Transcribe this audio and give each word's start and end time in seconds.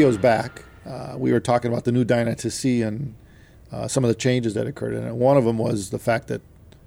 videos 0.00 0.20
back, 0.20 0.64
uh, 0.86 1.14
we 1.16 1.32
were 1.32 1.40
talking 1.40 1.70
about 1.70 1.84
the 1.84 1.92
new 1.92 2.04
Diana 2.04 2.32
TC 2.32 2.86
and 2.86 3.14
uh, 3.72 3.86
some 3.86 4.04
of 4.04 4.08
the 4.08 4.14
changes 4.14 4.54
that 4.54 4.66
occurred 4.66 4.94
in 4.94 5.06
it. 5.06 5.14
One 5.14 5.36
of 5.36 5.44
them 5.44 5.58
was 5.58 5.90
the 5.90 5.98
fact 5.98 6.28
that 6.28 6.40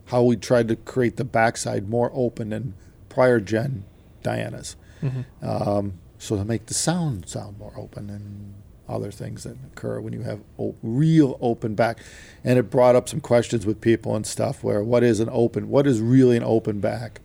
how 0.07 0.23
we 0.23 0.35
tried 0.35 0.67
to 0.67 0.75
create 0.75 1.17
the 1.17 1.23
backside 1.23 1.87
more 1.87 2.11
open 2.13 2.49
than 2.49 2.73
prior 3.09 3.39
gen 3.39 3.85
Dianas. 4.23 4.75
Mm-hmm. 5.01 5.47
Um, 5.47 5.93
so 6.17 6.37
to 6.37 6.45
make 6.45 6.65
the 6.67 6.73
sound 6.73 7.27
sound 7.29 7.57
more 7.57 7.73
open 7.77 8.09
and 8.09 8.53
other 8.87 9.11
things 9.11 9.43
that 9.43 9.55
occur 9.71 10.01
when 10.01 10.13
you 10.13 10.21
have 10.21 10.41
o- 10.59 10.75
real 10.83 11.37
open 11.41 11.73
back. 11.73 11.99
And 12.43 12.59
it 12.59 12.69
brought 12.69 12.95
up 12.95 13.07
some 13.07 13.21
questions 13.21 13.65
with 13.65 13.79
people 13.79 14.15
and 14.15 14.25
stuff 14.25 14.63
where 14.63 14.83
what 14.83 15.03
is 15.03 15.19
an 15.19 15.29
open, 15.31 15.69
what 15.69 15.87
is 15.87 16.01
really 16.01 16.35
an 16.35 16.43
open 16.43 16.79
back? 16.79 17.21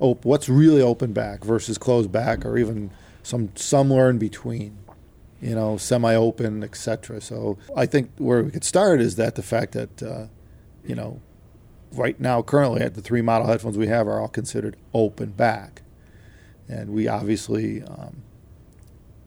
Op- 0.00 0.24
what's 0.24 0.48
really 0.48 0.82
open 0.82 1.12
back 1.12 1.44
versus 1.44 1.78
closed 1.78 2.12
back 2.12 2.44
or 2.44 2.58
even 2.58 2.90
some 3.22 3.50
somewhere 3.54 4.08
in 4.10 4.18
between, 4.18 4.78
you 5.40 5.54
know, 5.54 5.76
semi-open, 5.76 6.64
etc. 6.64 7.20
So 7.20 7.58
I 7.76 7.86
think 7.86 8.10
where 8.18 8.42
we 8.42 8.50
could 8.50 8.64
start 8.64 9.00
is 9.00 9.16
that 9.16 9.34
the 9.34 9.42
fact 9.42 9.72
that, 9.72 10.02
uh, 10.02 10.26
you 10.84 10.94
know, 10.94 11.20
right 11.92 12.18
now 12.20 12.42
currently 12.42 12.82
at 12.82 12.94
the 12.94 13.00
three 13.00 13.22
model 13.22 13.46
headphones 13.46 13.78
we 13.78 13.86
have 13.86 14.06
are 14.06 14.20
all 14.20 14.28
considered 14.28 14.76
open 14.92 15.30
back, 15.30 15.82
and 16.68 16.90
we 16.90 17.08
obviously 17.08 17.82
um, 17.82 18.22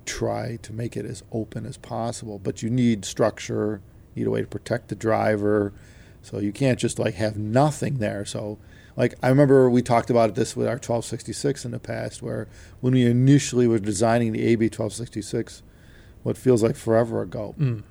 try 0.06 0.58
to 0.62 0.74
make 0.74 0.98
it 0.98 1.06
as 1.06 1.24
open 1.32 1.66
as 1.66 1.78
possible. 1.78 2.40
But 2.40 2.62
you 2.62 2.70
need 2.70 3.06
structure, 3.06 3.82
you 4.14 4.22
need 4.22 4.28
a 4.28 4.32
way 4.32 4.42
to 4.42 4.48
protect 4.48 4.90
the 4.90 4.96
driver. 4.96 5.74
So 6.22 6.40
you 6.40 6.52
can't 6.52 6.78
just 6.78 7.00
like 7.00 7.16
have 7.16 7.38
nothing 7.38 7.98
there. 7.98 8.26
So 8.26 8.60
like 8.96 9.16
I 9.24 9.30
remember 9.30 9.70
we 9.70 9.82
talked 9.82 10.10
about 10.10 10.36
this 10.36 10.56
with 10.56 10.68
our 10.68 10.74
1266 10.74 11.66
in 11.66 11.72
the 11.72 11.80
past, 11.80 12.22
where 12.22 12.48
when 12.82 12.94
we 12.94 13.06
initially 13.06 13.68
were 13.68 13.80
designing 13.80 14.32
the 14.32 14.44
AB 14.44 14.66
1266, 14.66 15.64
what 16.24 16.38
feels 16.38 16.64
like 16.64 16.76
forever 16.76 17.22
ago, 17.22 17.56
mm. 17.58 17.84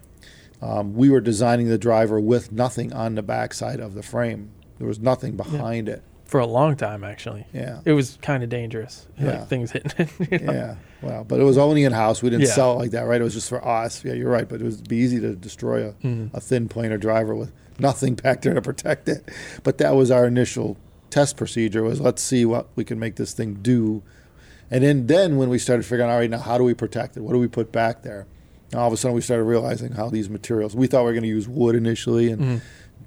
um, 0.63 0.95
we 0.95 1.11
were 1.11 1.21
designing 1.21 1.69
the 1.69 1.79
driver 1.79 2.21
with 2.21 2.53
nothing 2.53 2.93
on 2.93 3.15
the 3.15 3.23
backside 3.23 3.81
of 3.81 3.95
the 3.95 4.03
frame. 4.03 4.51
There 4.79 4.87
was 4.87 4.99
nothing 4.99 5.37
behind 5.37 5.89
yeah. 5.89 5.95
it 5.95 6.03
for 6.31 6.39
a 6.39 6.47
long 6.47 6.77
time 6.77 7.03
actually. 7.03 7.45
Yeah, 7.53 7.81
it 7.85 7.93
was 7.93 8.17
kind 8.23 8.43
of 8.43 8.49
dangerous. 8.49 9.07
Yeah, 9.19 9.41
like 9.41 9.49
things 9.49 9.73
hitting 9.73 9.93
it. 9.99 10.31
You 10.31 10.47
know? 10.47 10.53
Yeah, 10.53 10.77
well, 11.03 11.25
but 11.25 11.41
it 11.41 11.43
was 11.43 11.59
only 11.59 11.83
in 11.83 11.93
house. 11.93 12.23
We 12.23 12.31
didn't 12.31 12.47
yeah. 12.47 12.53
sell 12.53 12.73
it 12.75 12.77
like 12.77 12.91
that, 12.93 13.03
right? 13.03 13.21
It 13.21 13.25
was 13.25 13.35
just 13.35 13.49
for 13.49 13.67
us. 13.67 14.05
Yeah, 14.05 14.13
you're 14.13 14.31
right. 14.31 14.49
But 14.49 14.61
it 14.61 14.65
would 14.65 14.89
be 14.89 14.97
easy 14.97 15.21
to 15.21 15.35
destroy 15.35 15.89
a, 15.89 15.93
mm-hmm. 15.93 16.35
a 16.35 16.41
thin 16.41 16.69
planar 16.69 17.01
driver 17.01 17.35
with 17.35 17.53
nothing 17.81 18.15
back 18.15 18.43
there 18.43 18.55
to 18.55 18.63
protect 18.63 19.09
it. 19.09 19.29
But 19.65 19.79
that 19.79 19.97
was 19.97 20.11
our 20.11 20.25
initial 20.27 20.77
test 21.11 21.37
procedure. 21.37 21.83
Was 21.83 22.01
let's 22.01 22.23
see 22.23 22.45
what 22.45 22.69
we 22.77 22.85
can 22.85 22.99
make 22.99 23.17
this 23.17 23.33
thing 23.33 23.55
do. 23.55 24.03
And 24.71 24.85
then, 24.85 25.07
then 25.07 25.37
when 25.37 25.49
we 25.49 25.59
started 25.59 25.85
figuring 25.85 26.11
out, 26.11 26.15
all 26.15 26.21
right, 26.21 26.31
now 26.31 26.39
how 26.39 26.59
do 26.59 26.65
we 26.65 26.75
protect 26.75 27.17
it? 27.17 27.21
What 27.21 27.33
do 27.33 27.39
we 27.39 27.49
put 27.49 27.73
back 27.73 28.03
there? 28.03 28.27
And 28.71 28.81
all 28.81 28.87
of 28.87 28.93
a 28.93 28.97
sudden, 28.97 29.15
we 29.17 29.21
started 29.21 29.45
realizing 29.45 29.93
how 29.93 30.09
these 30.09 30.31
materials. 30.31 30.77
We 30.77 30.87
thought 30.87 31.01
we 31.01 31.07
were 31.07 31.13
going 31.13 31.25
to 31.25 31.29
use 31.29 31.49
wood 31.49 31.75
initially, 31.75 32.31
and 32.31 32.41
mm-hmm 32.41 32.59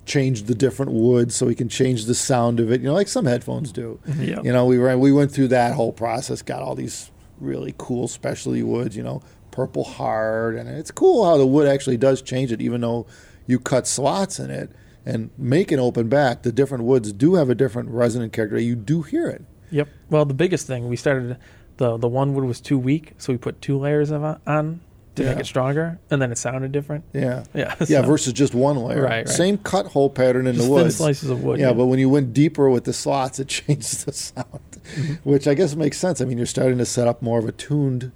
change 0.06 0.44
the 0.44 0.56
different 0.56 0.92
woods 0.92 1.36
so 1.36 1.46
we 1.46 1.56
can 1.56 1.70
change 1.70 2.06
the 2.06 2.16
sound 2.16 2.60
of 2.60 2.72
it. 2.72 2.82
You 2.82 2.88
know, 2.88 2.94
like 2.94 3.08
some 3.08 3.26
headphones 3.26 3.72
do. 3.72 4.00
Yep. 4.06 4.46
You 4.46 4.52
know, 4.52 4.66
we 4.66 4.78
ran, 4.78 5.00
we 5.00 5.12
went 5.12 5.32
through 5.32 5.50
that 5.50 5.74
whole 5.74 5.94
process, 5.94 6.42
got 6.42 6.62
all 6.62 6.76
these 6.76 7.12
really 7.40 7.74
cool 7.78 8.08
specialty 8.08 8.64
woods. 8.64 8.96
You 8.96 9.04
know, 9.04 9.22
purpleheart, 9.52 10.60
and 10.60 10.70
it's 10.70 10.92
cool 10.92 11.26
how 11.26 11.38
the 11.38 11.48
wood 11.48 11.68
actually 11.68 11.98
does 11.98 12.22
change 12.22 12.52
it, 12.52 12.62
even 12.62 12.82
though 12.82 13.06
you 13.48 13.60
cut 13.60 13.88
slots 13.88 14.40
in 14.40 14.50
it 14.50 14.72
and 15.06 15.30
make 15.38 15.72
an 15.72 15.80
open 15.80 16.10
back. 16.10 16.44
The 16.44 16.52
different 16.52 16.84
woods 16.84 17.12
do 17.14 17.36
have 17.36 17.50
a 17.50 17.56
different 17.56 17.90
resonant 17.90 18.34
character. 18.34 18.60
You 18.60 18.76
do 18.76 19.02
hear 19.04 19.28
it. 19.28 19.46
Yep. 19.74 19.90
Well, 20.10 20.26
the 20.26 20.34
biggest 20.34 20.68
thing 20.68 20.88
we 20.88 20.96
started 20.96 21.38
the 21.78 21.98
the 21.98 22.08
one 22.08 22.34
wood 22.34 22.46
was 22.46 22.62
too 22.62 22.78
weak, 22.78 23.14
so 23.18 23.34
we 23.34 23.38
put 23.38 23.62
two 23.62 23.78
layers 23.78 24.12
of 24.12 24.24
on 24.46 24.82
to 25.16 25.24
yeah. 25.24 25.30
make 25.30 25.40
it 25.40 25.46
stronger, 25.46 26.00
and 26.10 26.22
then 26.22 26.32
it 26.32 26.38
sounded 26.38 26.72
different. 26.72 27.04
Yeah, 27.14 27.44
yeah, 27.54 27.76
yeah. 27.88 28.02
Versus 28.04 28.34
just 28.34 28.54
one 28.54 28.78
layer. 28.78 29.02
Right, 29.02 29.10
right. 29.26 29.30
Same 29.30 29.58
cut 29.58 29.88
hole 29.88 30.10
pattern 30.10 30.48
in 30.48 30.56
just 30.56 30.68
the 30.68 30.72
wood. 30.72 30.94
slices 30.94 31.30
of 31.30 31.44
wood. 31.44 31.60
Yeah, 31.60 31.68
yeah, 31.68 31.74
but 31.74 31.86
when 31.86 32.00
you 32.00 32.10
went 32.10 32.34
deeper 32.34 32.70
with 32.70 32.84
the 32.84 32.94
slots, 32.94 33.40
it 33.40 33.48
changed 33.48 34.06
the 34.06 34.14
sound, 34.14 34.48
mm-hmm. 34.72 35.14
which 35.28 35.48
I 35.48 35.56
guess 35.56 35.76
makes 35.76 35.98
sense. 35.98 36.22
I 36.22 36.26
mean, 36.26 36.38
you're 36.38 36.46
starting 36.46 36.78
to 36.78 36.86
set 36.86 37.08
up 37.08 37.22
more 37.22 37.40
of 37.40 37.48
a 37.48 37.52
tuned, 37.52 38.12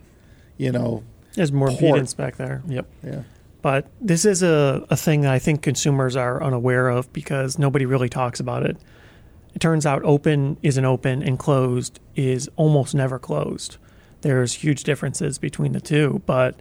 you 0.58 0.72
know. 0.72 1.04
There's 1.34 1.52
more 1.52 1.70
port. 1.70 1.82
impedance 1.82 2.16
back 2.16 2.38
there. 2.38 2.64
Yep. 2.68 2.88
Yeah. 3.04 3.24
But 3.62 3.88
this 4.00 4.26
is 4.26 4.44
a, 4.44 4.86
a 4.90 4.96
thing 4.96 5.22
that 5.22 5.34
I 5.34 5.40
think 5.40 5.62
consumers 5.62 6.16
are 6.16 6.42
unaware 6.42 6.90
of 6.90 7.12
because 7.14 7.60
nobody 7.60 7.86
really 7.86 8.10
talks 8.10 8.40
about 8.40 8.64
it. 8.64 8.78
It 9.58 9.62
turns 9.62 9.88
out 9.88 10.04
open 10.04 10.58
isn't 10.62 10.86
open 10.86 11.24
and 11.24 11.40
closed 11.40 12.00
is 12.16 12.48
almost 12.58 12.94
never 12.94 13.18
closed. 13.18 13.78
There's 14.22 14.54
huge 14.54 14.84
differences 14.84 15.40
between 15.40 15.72
the 15.72 15.82
two, 15.82 16.22
but 16.28 16.60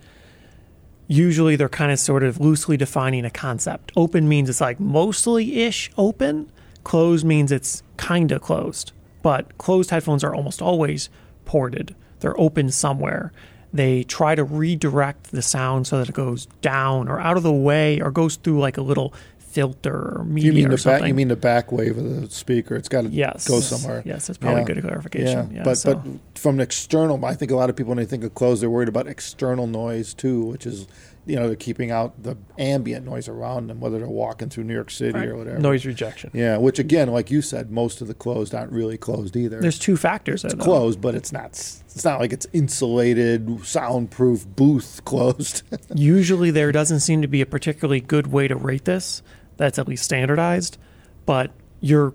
usually 1.06 1.56
they're 1.56 1.68
kind 1.68 1.92
of 1.92 1.98
sort 1.98 2.22
of 2.22 2.40
loosely 2.40 2.78
defining 2.78 3.26
a 3.26 3.30
concept. 3.30 3.92
Open 3.96 4.26
means 4.26 4.48
it's 4.48 4.62
like 4.62 4.80
mostly 4.80 5.60
ish 5.60 5.90
open, 5.98 6.50
closed 6.84 7.26
means 7.26 7.52
it's 7.52 7.82
kind 7.98 8.32
of 8.32 8.40
closed. 8.40 8.92
But 9.20 9.58
closed 9.58 9.90
headphones 9.90 10.24
are 10.24 10.34
almost 10.34 10.62
always 10.62 11.10
ported, 11.44 11.94
they're 12.20 12.40
open 12.40 12.70
somewhere. 12.70 13.30
They 13.74 14.04
try 14.04 14.34
to 14.34 14.42
redirect 14.42 15.32
the 15.32 15.42
sound 15.42 15.86
so 15.86 15.98
that 15.98 16.08
it 16.08 16.14
goes 16.14 16.46
down 16.62 17.08
or 17.08 17.20
out 17.20 17.36
of 17.36 17.42
the 17.42 17.52
way 17.52 18.00
or 18.00 18.10
goes 18.10 18.36
through 18.36 18.58
like 18.58 18.78
a 18.78 18.82
little 18.82 19.12
filter 19.56 20.18
or 20.18 20.24
media 20.24 20.52
you 20.52 20.54
mean 20.54 20.68
the 20.68 20.82
back, 20.84 21.06
you 21.06 21.14
mean 21.14 21.28
the 21.28 21.34
back 21.34 21.72
wave 21.72 21.96
of 21.96 22.04
the 22.04 22.28
speaker? 22.28 22.76
It's 22.76 22.90
got 22.90 23.04
to 23.04 23.08
yes. 23.08 23.48
go 23.48 23.60
somewhere. 23.60 24.02
Yes, 24.04 24.26
that's 24.26 24.36
probably 24.36 24.60
yeah. 24.60 24.66
good 24.66 24.82
clarification. 24.82 25.50
Yeah, 25.50 25.56
yeah 25.56 25.62
but 25.64 25.76
so. 25.76 25.94
but 25.94 26.38
from 26.38 26.56
an 26.56 26.60
external, 26.60 27.24
I 27.24 27.32
think 27.32 27.50
a 27.50 27.56
lot 27.56 27.70
of 27.70 27.76
people 27.76 27.88
when 27.88 27.96
they 27.96 28.04
think 28.04 28.22
of 28.22 28.34
closed, 28.34 28.62
they're 28.62 28.68
worried 28.68 28.90
about 28.90 29.06
external 29.06 29.66
noise 29.66 30.12
too, 30.12 30.44
which 30.44 30.66
is 30.66 30.86
you 31.24 31.36
know 31.36 31.46
they're 31.46 31.56
keeping 31.56 31.90
out 31.90 32.22
the 32.22 32.36
ambient 32.58 33.06
noise 33.06 33.28
around 33.28 33.68
them, 33.68 33.80
whether 33.80 33.98
they're 33.98 34.08
walking 34.08 34.50
through 34.50 34.64
New 34.64 34.74
York 34.74 34.90
City 34.90 35.18
right. 35.18 35.28
or 35.28 35.36
whatever. 35.36 35.58
Noise 35.58 35.86
rejection. 35.86 36.30
Yeah, 36.34 36.58
which 36.58 36.78
again, 36.78 37.08
like 37.08 37.30
you 37.30 37.40
said, 37.40 37.70
most 37.70 38.02
of 38.02 38.08
the 38.08 38.14
closed 38.14 38.54
aren't 38.54 38.72
really 38.72 38.98
closed 38.98 39.36
either. 39.36 39.58
There's 39.58 39.78
two 39.78 39.96
factors. 39.96 40.44
It's 40.44 40.54
closed, 40.54 41.00
but 41.00 41.14
it's 41.14 41.32
not. 41.32 41.52
It's 41.52 42.04
not 42.04 42.20
like 42.20 42.34
it's 42.34 42.46
insulated, 42.52 43.64
soundproof 43.64 44.46
booth 44.46 45.00
closed. 45.06 45.62
Usually, 45.94 46.50
there 46.50 46.72
doesn't 46.72 47.00
seem 47.00 47.22
to 47.22 47.28
be 47.28 47.40
a 47.40 47.46
particularly 47.46 48.02
good 48.02 48.26
way 48.26 48.48
to 48.48 48.54
rate 48.54 48.84
this 48.84 49.22
that's 49.56 49.78
at 49.78 49.88
least 49.88 50.04
standardized, 50.04 50.78
but 51.24 51.50
you're 51.80 52.14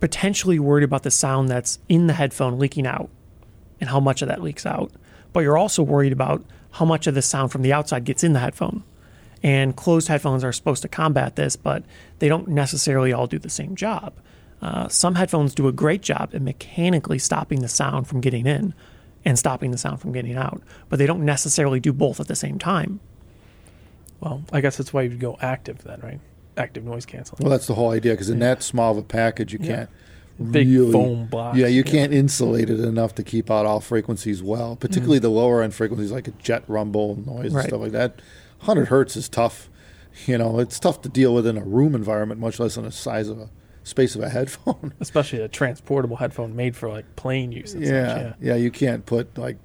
potentially 0.00 0.58
worried 0.58 0.84
about 0.84 1.02
the 1.02 1.10
sound 1.10 1.48
that's 1.48 1.78
in 1.88 2.06
the 2.06 2.14
headphone 2.14 2.58
leaking 2.58 2.86
out 2.86 3.10
and 3.80 3.90
how 3.90 4.00
much 4.00 4.22
of 4.22 4.28
that 4.28 4.42
leaks 4.42 4.66
out. 4.66 4.90
But 5.32 5.40
you're 5.40 5.58
also 5.58 5.82
worried 5.82 6.12
about 6.12 6.44
how 6.72 6.84
much 6.84 7.06
of 7.06 7.14
the 7.14 7.22
sound 7.22 7.52
from 7.52 7.62
the 7.62 7.72
outside 7.72 8.04
gets 8.04 8.24
in 8.24 8.32
the 8.32 8.40
headphone. 8.40 8.84
And 9.42 9.74
closed 9.74 10.08
headphones 10.08 10.44
are 10.44 10.52
supposed 10.52 10.82
to 10.82 10.88
combat 10.88 11.36
this, 11.36 11.56
but 11.56 11.82
they 12.18 12.28
don't 12.28 12.48
necessarily 12.48 13.12
all 13.12 13.26
do 13.26 13.38
the 13.38 13.48
same 13.48 13.74
job. 13.74 14.12
Uh, 14.60 14.88
some 14.88 15.14
headphones 15.14 15.54
do 15.54 15.68
a 15.68 15.72
great 15.72 16.02
job 16.02 16.30
at 16.34 16.42
mechanically 16.42 17.18
stopping 17.18 17.62
the 17.62 17.68
sound 17.68 18.06
from 18.06 18.20
getting 18.20 18.46
in 18.46 18.74
and 19.24 19.38
stopping 19.38 19.70
the 19.70 19.78
sound 19.78 20.00
from 20.00 20.12
getting 20.12 20.36
out, 20.36 20.62
but 20.88 20.98
they 20.98 21.06
don't 21.06 21.24
necessarily 21.24 21.80
do 21.80 21.92
both 21.92 22.20
at 22.20 22.28
the 22.28 22.36
same 22.36 22.58
time. 22.58 23.00
Well, 24.20 24.44
I 24.52 24.60
guess 24.60 24.76
that's 24.76 24.92
why 24.92 25.02
you'd 25.02 25.18
go 25.18 25.38
active 25.40 25.82
then, 25.84 26.00
right? 26.00 26.20
Active 26.60 26.84
noise 26.84 27.06
canceling. 27.06 27.42
Well, 27.42 27.50
that's 27.50 27.66
the 27.66 27.74
whole 27.74 27.90
idea 27.90 28.12
because 28.12 28.30
in 28.30 28.38
that 28.40 28.62
small 28.62 28.92
of 28.92 28.98
a 28.98 29.02
package, 29.02 29.52
you 29.52 29.58
yeah. 29.62 29.76
can't 29.76 29.90
big 30.50 30.68
really, 30.68 30.92
foam 30.92 31.26
box. 31.26 31.58
Yeah, 31.58 31.66
you 31.66 31.84
can't 31.84 32.12
insulate 32.12 32.70
it 32.70 32.80
enough 32.80 33.14
to 33.16 33.22
keep 33.22 33.50
out 33.50 33.66
all 33.66 33.80
frequencies 33.80 34.42
well, 34.42 34.76
particularly 34.76 35.18
mm 35.18 35.22
the 35.22 35.28
lower 35.28 35.62
end 35.62 35.74
frequencies 35.74 36.12
like 36.12 36.28
a 36.28 36.30
jet 36.32 36.64
rumble 36.66 37.16
noise 37.26 37.52
right. 37.52 37.60
and 37.60 37.68
stuff 37.68 37.80
like 37.80 37.92
that. 37.92 38.22
100 38.60 38.86
hertz 38.86 39.16
is 39.16 39.28
tough. 39.28 39.68
You 40.26 40.38
know, 40.38 40.58
it's 40.58 40.78
tough 40.78 41.02
to 41.02 41.08
deal 41.08 41.34
with 41.34 41.46
in 41.46 41.58
a 41.58 41.64
room 41.64 41.94
environment, 41.94 42.40
much 42.40 42.58
less 42.58 42.76
in 42.76 42.84
the 42.84 42.92
size 42.92 43.28
of 43.28 43.38
a 43.38 43.50
space 43.82 44.14
of 44.14 44.22
a 44.22 44.28
headphone. 44.30 44.94
Especially 45.00 45.40
a 45.40 45.48
transportable 45.48 46.16
headphone 46.16 46.56
made 46.56 46.74
for 46.76 46.88
like 46.88 47.16
plane 47.16 47.52
use. 47.52 47.74
Yeah, 47.74 47.90
yeah, 47.90 48.32
yeah. 48.40 48.54
You 48.54 48.70
can't 48.70 49.04
put 49.04 49.36
like 49.36 49.58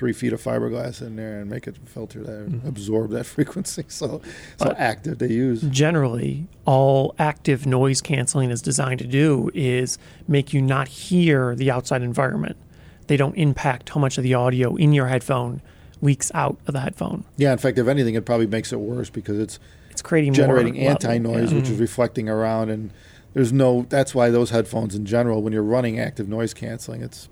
three 0.00 0.14
feet 0.14 0.32
of 0.32 0.42
fiberglass 0.42 1.02
in 1.02 1.14
there 1.16 1.40
and 1.40 1.50
make 1.50 1.66
it 1.66 1.76
filter 1.84 2.22
that, 2.22 2.48
mm-hmm. 2.48 2.66
absorb 2.66 3.10
that 3.10 3.26
frequency. 3.36 3.84
So, 3.88 4.22
so 4.56 4.74
active 4.78 5.18
they 5.18 5.28
use. 5.28 5.60
Generally, 5.60 6.46
all 6.64 7.14
active 7.18 7.66
noise 7.66 8.00
canceling 8.00 8.50
is 8.50 8.62
designed 8.62 9.00
to 9.00 9.06
do 9.06 9.50
is 9.52 9.98
make 10.26 10.54
you 10.54 10.62
not 10.62 10.88
hear 10.88 11.54
the 11.54 11.70
outside 11.70 12.00
environment. 12.00 12.56
They 13.08 13.18
don't 13.18 13.34
impact 13.34 13.90
how 13.90 14.00
much 14.00 14.16
of 14.16 14.24
the 14.24 14.32
audio 14.32 14.74
in 14.74 14.94
your 14.94 15.08
headphone 15.08 15.60
leaks 16.00 16.32
out 16.34 16.56
of 16.66 16.72
the 16.72 16.80
headphone. 16.80 17.24
Yeah, 17.36 17.52
in 17.52 17.58
fact, 17.58 17.76
if 17.76 17.86
anything, 17.86 18.14
it 18.14 18.24
probably 18.24 18.46
makes 18.46 18.72
it 18.72 18.80
worse 18.80 19.10
because 19.10 19.38
it's 19.38 19.58
it's 19.90 20.00
creating 20.00 20.32
generating 20.32 20.78
anti 20.78 21.18
noise, 21.18 21.50
yeah. 21.50 21.58
which 21.58 21.66
mm-hmm. 21.66 21.74
is 21.74 21.78
reflecting 21.78 22.26
around, 22.30 22.70
and 22.70 22.90
there's 23.34 23.52
no. 23.52 23.84
That's 23.90 24.14
why 24.14 24.30
those 24.30 24.48
headphones 24.48 24.94
in 24.94 25.04
general, 25.04 25.42
when 25.42 25.52
you're 25.52 25.62
running 25.62 26.00
active 26.00 26.26
noise 26.26 26.54
canceling, 26.54 27.02
it's 27.02 27.28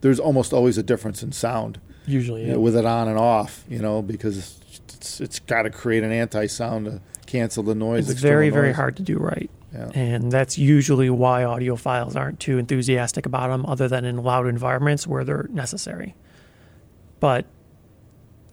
there's 0.00 0.18
almost 0.18 0.54
always 0.54 0.78
a 0.78 0.82
difference 0.82 1.22
in 1.22 1.32
sound. 1.32 1.78
Usually, 2.06 2.46
yeah. 2.46 2.56
with 2.56 2.76
it 2.76 2.84
on 2.84 3.08
and 3.08 3.18
off, 3.18 3.64
you 3.68 3.78
know, 3.78 4.02
because 4.02 4.60
it's 4.94 5.20
it's 5.20 5.38
got 5.40 5.62
to 5.62 5.70
create 5.70 6.02
an 6.02 6.12
anti 6.12 6.46
sound 6.46 6.86
to 6.86 7.00
cancel 7.26 7.62
the 7.62 7.74
noise. 7.74 8.08
It's 8.08 8.20
very 8.20 8.46
noise. 8.46 8.54
very 8.54 8.72
hard 8.72 8.96
to 8.96 9.02
do 9.02 9.18
right. 9.18 9.50
Yeah. 9.72 9.90
And 9.94 10.32
that's 10.32 10.56
usually 10.56 11.10
why 11.10 11.42
audiophiles 11.42 12.16
aren't 12.16 12.40
too 12.40 12.58
enthusiastic 12.58 13.26
about 13.26 13.48
them, 13.48 13.66
other 13.66 13.88
than 13.88 14.04
in 14.04 14.22
loud 14.22 14.46
environments 14.46 15.06
where 15.06 15.24
they're 15.24 15.48
necessary. 15.50 16.14
But 17.20 17.46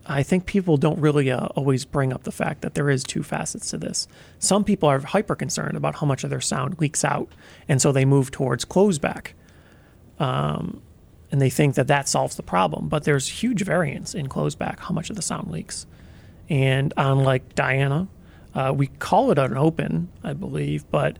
I 0.06 0.24
think 0.24 0.46
people 0.46 0.76
don't 0.78 1.00
really 1.00 1.32
uh, 1.32 1.46
always 1.48 1.86
bring 1.86 2.12
up 2.12 2.24
the 2.24 2.32
fact 2.32 2.62
that 2.62 2.74
there 2.74 2.90
is 2.90 3.04
two 3.04 3.24
facets 3.24 3.70
to 3.70 3.78
this. 3.78 4.08
Some 4.40 4.64
people 4.64 4.90
are 4.90 5.00
hyper 5.00 5.36
concerned 5.36 5.78
about 5.78 5.96
how 5.96 6.06
much 6.06 6.24
of 6.24 6.30
their 6.30 6.42
sound 6.42 6.80
leaks 6.80 7.06
out, 7.06 7.30
and 7.70 7.82
so 7.82 7.92
they 7.92 8.06
move 8.06 8.32
towards 8.32 8.66
closeback. 8.66 9.28
Um, 10.20 10.82
and 11.34 11.42
they 11.42 11.50
think 11.50 11.74
that 11.74 11.88
that 11.88 12.08
solves 12.08 12.36
the 12.36 12.44
problem. 12.44 12.88
But 12.88 13.06
there's 13.06 13.28
huge 13.28 13.64
variance 13.64 14.14
in 14.14 14.28
closeback, 14.30 14.80
how 14.82 14.94
much 14.94 15.10
of 15.10 15.16
the 15.16 15.24
sound 15.24 15.50
leaks. 15.50 15.88
And 16.48 16.94
on 16.96 17.24
like 17.24 17.56
Diana, 17.56 18.08
uh, 18.54 18.72
we 18.76 18.86
call 18.86 19.32
it 19.32 19.40
an 19.40 19.58
open, 19.58 20.10
I 20.24 20.34
believe, 20.34 20.86
but 20.92 21.18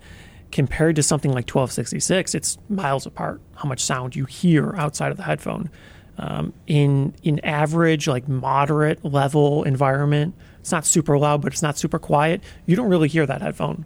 compared 0.52 0.98
to 0.98 1.04
something 1.04 1.32
like 1.32 1.50
1266, 1.50 2.36
it's 2.36 2.60
miles 2.70 3.08
apart 3.08 3.42
how 3.56 3.68
much 3.68 3.84
sound 3.84 4.16
you 4.16 4.26
hear 4.26 4.76
outside 4.76 5.10
of 5.10 5.18
the 5.18 5.24
headphone. 5.24 5.72
Um, 6.20 6.54
in 6.68 7.16
in 7.24 7.40
average, 7.44 8.08
like 8.08 8.28
moderate 8.28 9.04
level 9.04 9.64
environment, 9.64 10.36
it's 10.60 10.72
not 10.72 10.86
super 10.86 11.18
loud, 11.18 11.42
but 11.42 11.54
it's 11.54 11.64
not 11.64 11.76
super 11.76 11.98
quiet. 11.98 12.44
You 12.68 12.76
don't 12.76 12.88
really 12.88 13.10
hear 13.10 13.26
that 13.26 13.42
headphone 13.42 13.84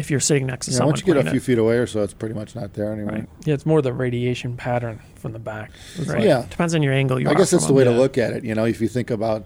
if 0.00 0.10
you're 0.10 0.18
sitting 0.18 0.46
next 0.46 0.66
to 0.66 0.72
Yeah, 0.72 0.78
someone. 0.78 0.92
once 0.94 1.06
you 1.06 1.14
get 1.14 1.24
a 1.26 1.30
few 1.30 1.38
it. 1.38 1.42
feet 1.42 1.58
away 1.58 1.76
or 1.76 1.86
so, 1.86 2.02
it's 2.02 2.14
pretty 2.14 2.34
much 2.34 2.56
not 2.56 2.72
there 2.74 2.92
anymore. 2.92 3.12
Right. 3.14 3.28
Yeah, 3.44 3.54
it's 3.54 3.64
more 3.66 3.80
the 3.82 3.92
radiation 3.92 4.56
pattern 4.56 4.98
from 5.14 5.32
the 5.32 5.38
back. 5.38 5.70
Right. 6.06 6.24
Yeah. 6.24 6.44
depends 6.50 6.74
on 6.74 6.82
your 6.82 6.92
angle. 6.92 7.20
You 7.20 7.28
I 7.28 7.34
guess 7.34 7.50
that's 7.50 7.66
the 7.66 7.72
way 7.72 7.84
them. 7.84 7.92
to 7.94 7.98
look 8.00 8.18
at 8.18 8.32
it. 8.32 8.42
You 8.44 8.54
know, 8.54 8.64
if 8.64 8.80
you 8.80 8.88
think 8.88 9.10
about 9.10 9.44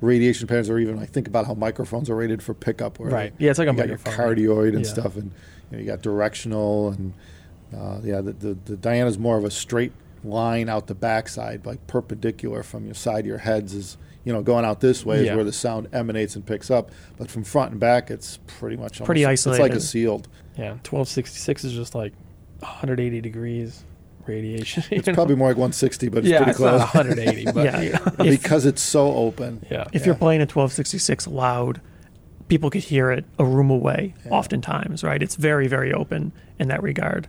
radiation 0.00 0.48
patterns, 0.48 0.70
or 0.70 0.78
even 0.78 0.96
like 0.96 1.10
think 1.10 1.28
about 1.28 1.46
how 1.46 1.54
microphones 1.54 2.08
are 2.10 2.16
rated 2.16 2.42
for 2.42 2.54
pickup, 2.54 2.98
where 2.98 3.10
Right. 3.10 3.32
Yeah, 3.38 3.50
it's 3.50 3.58
like 3.58 3.68
a 3.68 3.72
you 3.72 3.76
got 3.76 3.88
your 3.88 3.98
microphone, 3.98 4.26
cardioid 4.36 4.68
and 4.74 4.84
Yeah. 4.86 4.90
stuff, 4.92 5.16
and 5.16 5.30
you, 5.70 5.76
know, 5.76 5.78
you 5.82 5.86
got 5.86 6.00
directional, 6.02 6.88
and 6.90 7.12
uh, 7.76 7.98
yeah, 8.02 8.20
the, 8.22 8.32
the 8.32 8.56
the 8.64 8.76
Diana's 8.76 9.18
more 9.18 9.36
of 9.36 9.44
a 9.44 9.50
straight 9.50 9.92
line 10.24 10.68
out 10.68 10.86
the 10.86 10.94
backside, 10.94 11.64
like 11.66 11.86
perpendicular 11.86 12.62
from 12.62 12.84
your 12.84 12.94
side. 12.94 13.20
of 13.20 13.26
Your 13.26 13.38
heads 13.38 13.74
is 13.74 13.96
you 14.24 14.32
know 14.32 14.42
going 14.42 14.64
out 14.64 14.80
this 14.80 15.04
way 15.06 15.24
Yeah. 15.24 15.30
is 15.32 15.36
where 15.36 15.44
the 15.44 15.52
sound 15.52 15.88
emanates 15.92 16.36
and 16.36 16.44
picks 16.44 16.70
up, 16.70 16.90
but 17.16 17.30
from 17.30 17.42
front 17.44 17.70
and 17.72 17.80
back, 17.80 18.10
it's 18.10 18.38
pretty 18.46 18.76
much 18.76 19.02
Pretty 19.02 19.24
almost- 19.24 19.46
It's 19.46 19.58
like 19.58 19.72
a 19.72 19.80
sealed. 19.80 20.28
Yeah, 20.56 20.70
1266 20.84 21.64
is 21.64 21.72
just 21.72 21.94
like 21.94 22.12
180 22.60 23.20
degrees 23.22 23.84
radiation. 24.26 24.84
It's 24.90 25.06
know? 25.06 25.14
probably 25.14 25.36
more 25.36 25.48
like 25.48 25.56
160, 25.56 26.08
but 26.08 26.18
it's 26.18 26.28
yeah, 26.28 26.36
pretty 26.38 26.50
it's 26.50 26.58
close 26.58 26.80
not 26.80 26.94
180, 26.94 27.44
but 27.52 27.64
Yeah. 27.64 27.80
you. 27.80 27.92
If- 27.94 28.42
because 28.42 28.66
it's 28.66 28.82
so 28.82 29.12
open. 29.14 29.64
yeah. 29.70 29.86
if 29.92 30.04
you're 30.04 30.14
playing 30.14 30.40
a 30.40 30.44
1266 30.44 31.26
loud, 31.26 31.80
people 32.48 32.68
could 32.68 32.82
hear 32.82 33.10
it 33.10 33.24
a 33.38 33.44
room 33.44 33.70
away 33.70 34.12
Yeah. 34.26 34.32
oftentimes, 34.32 35.02
right? 35.02 35.22
It's 35.22 35.36
very, 35.36 35.66
very 35.68 35.92
open 35.94 36.32
in 36.58 36.68
that 36.68 36.82
regard. 36.82 37.26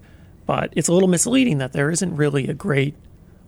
But 0.51 0.73
it's 0.75 0.89
a 0.89 0.93
little 0.93 1.07
misleading 1.07 1.59
that 1.59 1.71
there 1.71 1.89
isn't 1.89 2.13
really 2.13 2.49
a 2.49 2.53
great 2.53 2.93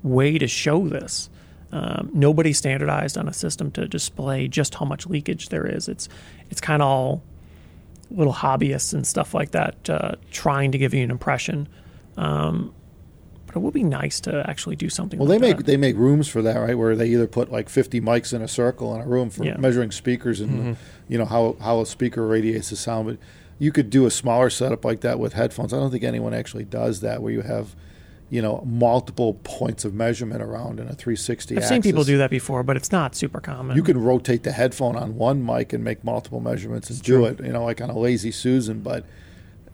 way 0.03 0.38
to 0.38 0.47
show 0.47 0.88
this. 0.88 1.29
Um, 1.73 2.09
nobody 2.13 2.53
standardized 2.53 3.17
on 3.17 3.27
a 3.27 3.33
system 3.33 3.71
to 3.71 3.89
display 3.89 4.47
just 4.47 4.75
how 4.75 4.85
much 4.85 5.05
leakage 5.05 5.50
there 5.50 5.65
is. 5.65 5.89
It's 5.89 6.07
it's 6.50 6.61
kind 6.61 6.81
of 6.81 6.88
all 6.88 7.21
little 8.09 8.31
hobbyists 8.31 8.94
and 8.94 9.05
stuff 9.05 9.33
like 9.33 9.51
that 9.51 9.89
uh, 9.89 10.15
trying 10.31 10.71
to 10.71 10.77
give 10.77 10.94
you 10.94 11.03
an 11.03 11.11
impression. 11.11 11.67
Um, 12.15 12.73
but 13.47 13.57
it 13.57 13.59
would 13.59 13.73
be 13.73 13.83
nice 13.83 14.21
to 14.21 14.50
actually 14.50 14.77
do 14.77 14.88
something. 14.88 15.19
Well, 15.19 15.27
like 15.27 15.41
they 15.41 15.47
make 15.47 15.57
that. 15.57 15.65
they 15.65 15.75
make 15.75 15.97
rooms 15.97 16.29
for 16.29 16.41
that, 16.41 16.55
right? 16.55 16.77
Where 16.77 16.95
they 16.95 17.07
either 17.09 17.27
put 17.27 17.51
like 17.51 17.67
50 17.67 18.00
mics 18.00 18.33
in 18.33 18.41
a 18.41 18.47
circle 18.47 18.95
in 18.95 19.01
a 19.01 19.05
room 19.05 19.29
for 19.29 19.44
Yeah. 19.44 19.57
measuring 19.57 19.91
speakers 19.91 20.39
and 20.39 20.77
you 21.09 21.17
know 21.17 21.25
how 21.25 21.57
how 21.59 21.81
a 21.81 21.85
speaker 21.85 22.25
radiates 22.25 22.69
the 22.69 22.77
sound. 22.77 23.07
But 23.07 23.17
you 23.63 23.71
could 23.71 23.89
do 23.89 24.06
a 24.06 24.12
smaller 24.12 24.50
setup 24.50 24.83
like 24.83 25.00
that 25.01 25.19
with 25.19 25.33
headphones. 25.33 25.74
I 25.74 25.77
don't 25.77 25.89
think 25.89 26.04
anyone 26.04 26.33
actually 26.33 26.65
does 26.65 27.00
that, 27.00 27.21
where 27.21 27.31
you 27.31 27.42
have 27.42 27.75
you 28.30 28.42
know 28.42 28.62
multiple 28.65 29.36
points 29.44 29.86
of 29.86 29.94
measurement 29.94 30.42
around 30.42 30.81
in 30.81 30.88
a 30.88 30.94
360. 30.94 31.56
I've 31.56 31.65
seen 31.65 31.81
people 31.81 32.04
do 32.04 32.18
that 32.18 32.30
before, 32.30 32.63
but 32.63 32.75
it's 32.75 32.92
not 32.92 33.15
super 33.15 33.39
common. 33.39 33.77
You 33.77 33.83
can 33.83 33.98
rotate 33.98 34.44
the 34.44 34.51
headphone 34.51 34.98
on 34.98 35.15
one 35.15 35.45
mic 35.45 35.71
and 35.71 35.81
make 35.81 36.04
multiple 36.04 36.42
measurements 36.42 36.89
and 36.89 37.01
do 37.01 37.25
it, 37.25 37.39
you 37.39 37.54
know, 37.54 37.63
like 37.63 37.80
on 37.80 37.89
a 37.89 37.98
lazy 37.98 38.31
Susan. 38.31 38.81
But 38.81 39.06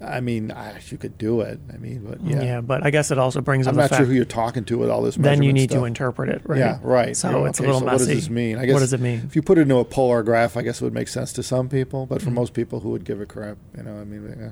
I 0.02 0.22
mean, 0.22 0.52
I, 0.52 0.80
you 0.90 0.98
could 0.98 1.18
do 1.18 1.42
it. 1.42 1.60
I 1.74 1.78
mean, 1.78 2.06
but 2.08 2.22
yeah, 2.24 2.42
Yeah. 2.42 2.62
but 2.62 2.86
I 2.86 2.90
guess 2.90 3.12
it 3.12 3.18
also 3.18 3.42
brings 3.42 3.68
up 3.68 3.72
I'm 3.72 3.76
the 3.76 3.82
not 3.82 3.90
fact 3.90 4.00
sure 4.00 4.06
who 4.06 4.14
you're 4.14 4.24
talking 4.24 4.64
to 4.66 4.78
with 4.78 4.90
all 4.90 5.02
this. 5.02 5.16
then 5.16 5.44
you 5.44 5.52
need 5.52 5.72
stuff. 5.72 5.82
to 5.82 5.86
interpret 5.86 6.30
it, 6.30 6.42
right? 6.46 6.58
Yeah, 6.60 6.80
right. 6.84 7.18
So 7.18 7.30
know, 7.32 7.46
it's 7.46 7.60
a 7.60 7.64
little 7.64 7.80
so 7.82 7.86
messy. 7.86 8.04
What 8.04 8.08
does 8.08 8.08
this 8.08 8.30
mean? 8.30 8.58
I 8.58 8.66
guess 8.66 8.74
what 8.74 8.80
does 8.80 8.94
it 8.94 9.02
mean? 9.02 9.24
if 9.26 9.36
you 9.36 9.42
put 9.42 9.58
it 9.58 9.62
into 9.64 9.76
a 9.78 9.84
polar 9.86 10.24
graph, 10.24 10.56
I 10.56 10.62
guess 10.62 10.80
it 10.82 10.86
would 10.86 10.94
make 10.94 11.10
sense 11.10 11.34
to 11.34 11.44
some 11.44 11.68
people, 11.68 12.06
but 12.06 12.20
Mm-hmm. 12.20 12.26
for 12.30 12.32
most 12.32 12.54
people 12.54 12.80
who 12.80 12.90
would 12.92 13.04
give 13.04 13.20
a 13.20 13.26
crap, 13.26 13.58
you 13.76 13.84
know, 13.84 14.00
I 14.00 14.06
mean, 14.06 14.36
yeah. 14.40 14.50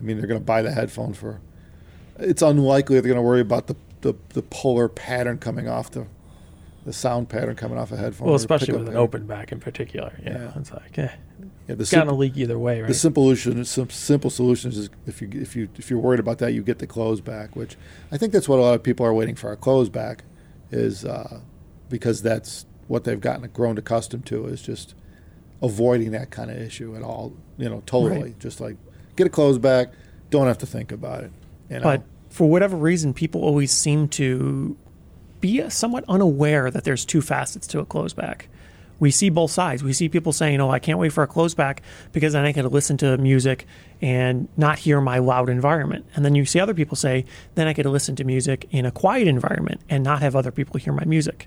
I 0.00 0.04
mean, 0.04 0.18
they're 0.18 0.28
going 0.28 0.40
to 0.40 0.44
buy 0.46 0.62
the 0.62 0.70
headphone 0.70 1.12
for. 1.12 1.40
It's 2.20 2.42
unlikely 2.42 3.00
they're 3.00 3.08
going 3.12 3.16
to 3.16 3.22
worry 3.22 3.40
about 3.40 3.66
the, 3.66 3.74
the, 4.02 4.14
the 4.30 4.42
polar 4.42 4.88
pattern 4.88 5.38
coming 5.38 5.68
off 5.68 5.90
the, 5.90 6.06
the 6.88 6.92
sound 6.94 7.28
pattern 7.28 7.54
coming 7.54 7.76
off 7.76 7.92
a 7.92 7.98
headphone. 7.98 8.28
Well, 8.28 8.34
especially 8.36 8.72
with 8.72 8.80
an 8.82 8.86
pattern. 8.88 9.00
open 9.02 9.26
back 9.26 9.52
in 9.52 9.60
particular. 9.60 10.10
You 10.24 10.30
know, 10.32 10.40
Yeah. 10.54 10.58
it's 10.58 10.72
like, 10.72 10.98
eh, 10.98 11.08
Yeah, 11.68 11.74
the 11.74 11.82
it's 11.82 11.92
gonna 11.92 12.14
leak 12.14 12.34
either 12.38 12.58
way, 12.58 12.80
right? 12.80 12.88
the 12.88 12.94
simple 12.94 13.24
solution, 13.24 13.62
simple 13.90 14.30
solutions 14.30 14.78
is 14.78 14.88
if 15.06 15.20
you 15.20 15.28
if 15.34 15.54
you 15.54 15.68
if 15.76 15.90
you're 15.90 15.98
worried 15.98 16.18
about 16.18 16.38
that, 16.38 16.54
you 16.54 16.62
get 16.62 16.78
the 16.78 16.86
close 16.86 17.20
back, 17.20 17.54
which 17.54 17.76
I 18.10 18.16
think 18.16 18.32
that's 18.32 18.48
what 18.48 18.58
a 18.58 18.62
lot 18.62 18.72
of 18.74 18.82
people 18.82 19.04
are 19.04 19.12
waiting 19.12 19.34
for. 19.34 19.52
A 19.52 19.56
close 19.58 19.90
back 19.90 20.24
is 20.70 21.04
uh, 21.04 21.40
because 21.90 22.22
that's 22.22 22.64
what 22.86 23.04
they've 23.04 23.20
gotten 23.20 23.46
grown 23.52 23.76
accustomed 23.76 24.24
to 24.26 24.46
is 24.46 24.62
just 24.62 24.94
avoiding 25.60 26.12
that 26.12 26.30
kind 26.30 26.50
of 26.50 26.56
issue 26.56 26.96
at 26.96 27.02
all. 27.02 27.34
You 27.58 27.68
know, 27.68 27.82
totally, 27.84 28.22
Right. 28.22 28.38
just 28.38 28.62
like 28.62 28.76
get 29.16 29.26
a 29.26 29.30
close 29.30 29.58
back, 29.58 29.92
don't 30.30 30.46
have 30.46 30.58
to 30.58 30.66
think 30.66 30.90
about 30.90 31.24
it. 31.24 31.32
You 31.68 31.76
know? 31.80 31.82
But 31.82 32.02
for 32.30 32.48
whatever 32.48 32.78
reason, 32.78 33.12
people 33.12 33.42
always 33.44 33.72
seem 33.72 34.08
to 34.08 34.74
be 35.40 35.68
somewhat 35.70 36.04
unaware 36.08 36.70
that 36.70 36.84
there's 36.84 37.04
two 37.04 37.20
facets 37.20 37.66
to 37.68 37.78
a 37.80 37.86
closeback. 37.86 38.42
We 39.00 39.12
see 39.12 39.28
both 39.30 39.52
sides. 39.52 39.84
We 39.84 39.92
see 39.92 40.08
people 40.08 40.32
saying, 40.32 40.60
"Oh, 40.60 40.70
I 40.70 40.80
can't 40.80 40.98
wait 40.98 41.12
for 41.12 41.22
a 41.22 41.28
closeback 41.28 41.78
because 42.12 42.32
then 42.32 42.44
I 42.44 42.52
can 42.52 42.68
listen 42.68 42.96
to 42.98 43.16
music 43.18 43.64
and 44.02 44.48
not 44.56 44.80
hear 44.80 45.00
my 45.00 45.18
loud 45.18 45.48
environment." 45.48 46.04
And 46.16 46.24
then 46.24 46.34
you 46.34 46.44
see 46.44 46.58
other 46.58 46.74
people 46.74 46.96
say, 46.96 47.24
"Then 47.54 47.68
I 47.68 47.74
could 47.74 47.86
listen 47.86 48.16
to 48.16 48.24
music 48.24 48.66
in 48.72 48.84
a 48.84 48.90
quiet 48.90 49.28
environment 49.28 49.82
and 49.88 50.02
not 50.02 50.20
have 50.22 50.34
other 50.34 50.50
people 50.50 50.80
hear 50.80 50.92
my 50.92 51.04
music." 51.04 51.46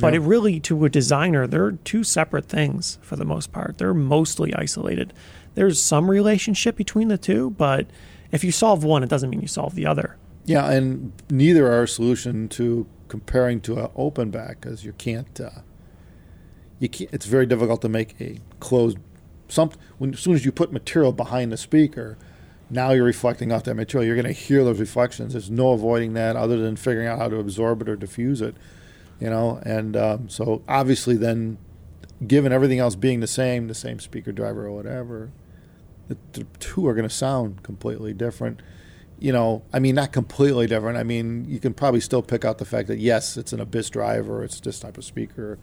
But 0.00 0.14
Yeah. 0.14 0.20
it 0.20 0.22
really, 0.24 0.58
to 0.60 0.84
a 0.84 0.88
designer, 0.88 1.46
they're 1.46 1.72
two 1.72 2.02
separate 2.02 2.46
things 2.46 2.98
for 3.02 3.14
the 3.16 3.24
most 3.24 3.52
part. 3.52 3.78
They're 3.78 3.94
mostly 3.94 4.52
isolated. 4.54 5.12
There's 5.54 5.80
some 5.80 6.10
relationship 6.10 6.76
between 6.76 7.06
the 7.08 7.18
two, 7.18 7.50
but 7.50 7.86
if 8.32 8.42
you 8.42 8.50
solve 8.52 8.82
one, 8.82 9.02
it 9.04 9.08
doesn't 9.08 9.30
mean 9.30 9.40
you 9.42 9.48
solve 9.48 9.74
the 9.76 9.86
other. 9.86 10.16
yeah, 10.46 10.68
and 10.70 11.12
neither 11.30 11.70
are 11.70 11.84
a 11.84 11.88
solution 11.88 12.48
to 12.48 12.86
comparing 13.10 13.60
to 13.60 13.76
an 13.76 13.90
open 13.96 14.30
back 14.30 14.60
because 14.60 14.84
you 14.84 14.94
can't. 14.94 15.38
Uh, 15.38 15.60
you 16.78 16.88
can't. 16.88 17.12
It's 17.12 17.26
very 17.26 17.44
difficult 17.44 17.82
to 17.82 17.88
make 17.90 18.18
a 18.20 18.38
closed. 18.60 18.96
Some 19.48 19.72
when 19.98 20.14
as 20.14 20.20
soon 20.20 20.34
as 20.34 20.46
you 20.46 20.52
put 20.52 20.72
material 20.72 21.12
behind 21.12 21.52
the 21.52 21.58
speaker, 21.58 22.16
now 22.70 22.92
you're 22.92 23.04
reflecting 23.04 23.52
off 23.52 23.64
that 23.64 23.74
material. 23.74 24.06
You're 24.06 24.22
going 24.22 24.32
to 24.32 24.40
hear 24.40 24.64
those 24.64 24.80
reflections. 24.80 25.32
There's 25.32 25.50
no 25.50 25.72
avoiding 25.72 26.14
that 26.14 26.36
other 26.36 26.56
than 26.56 26.76
figuring 26.76 27.08
out 27.08 27.18
how 27.18 27.28
to 27.28 27.38
absorb 27.38 27.82
it 27.82 27.88
or 27.88 27.96
diffuse 27.96 28.40
it. 28.40 28.56
You 29.18 29.28
know, 29.28 29.60
and 29.64 29.96
um, 29.96 30.28
so 30.30 30.62
obviously 30.66 31.16
then, 31.16 31.58
given 32.26 32.52
everything 32.52 32.78
else 32.78 32.94
being 32.94 33.20
the 33.20 33.26
same, 33.26 33.66
the 33.66 33.74
same 33.74 33.98
speaker 33.98 34.32
driver 34.32 34.66
or 34.66 34.72
whatever, 34.72 35.30
the, 36.08 36.16
the 36.32 36.44
two 36.58 36.86
are 36.86 36.94
going 36.94 37.08
to 37.08 37.14
sound 37.14 37.62
completely 37.62 38.14
different. 38.14 38.62
You 39.20 39.32
know, 39.32 39.62
I 39.72 39.78
mean, 39.78 39.94
not 39.94 40.12
completely 40.12 40.66
different. 40.66 40.96
I 40.96 41.02
mean, 41.04 41.44
you 41.46 41.60
can 41.60 41.74
probably 41.74 42.00
still 42.00 42.22
pick 42.22 42.44
out 42.44 42.58
the 42.58 42.64
fact 42.64 42.88
that 42.88 42.98
yes, 42.98 43.36
it's 43.36 43.52
an 43.52 43.60
Abyss 43.60 43.90
driver, 43.90 44.42
it's 44.42 44.58
this 44.60 44.80
type 44.80 44.96
of 44.96 45.04
speaker, 45.04 45.58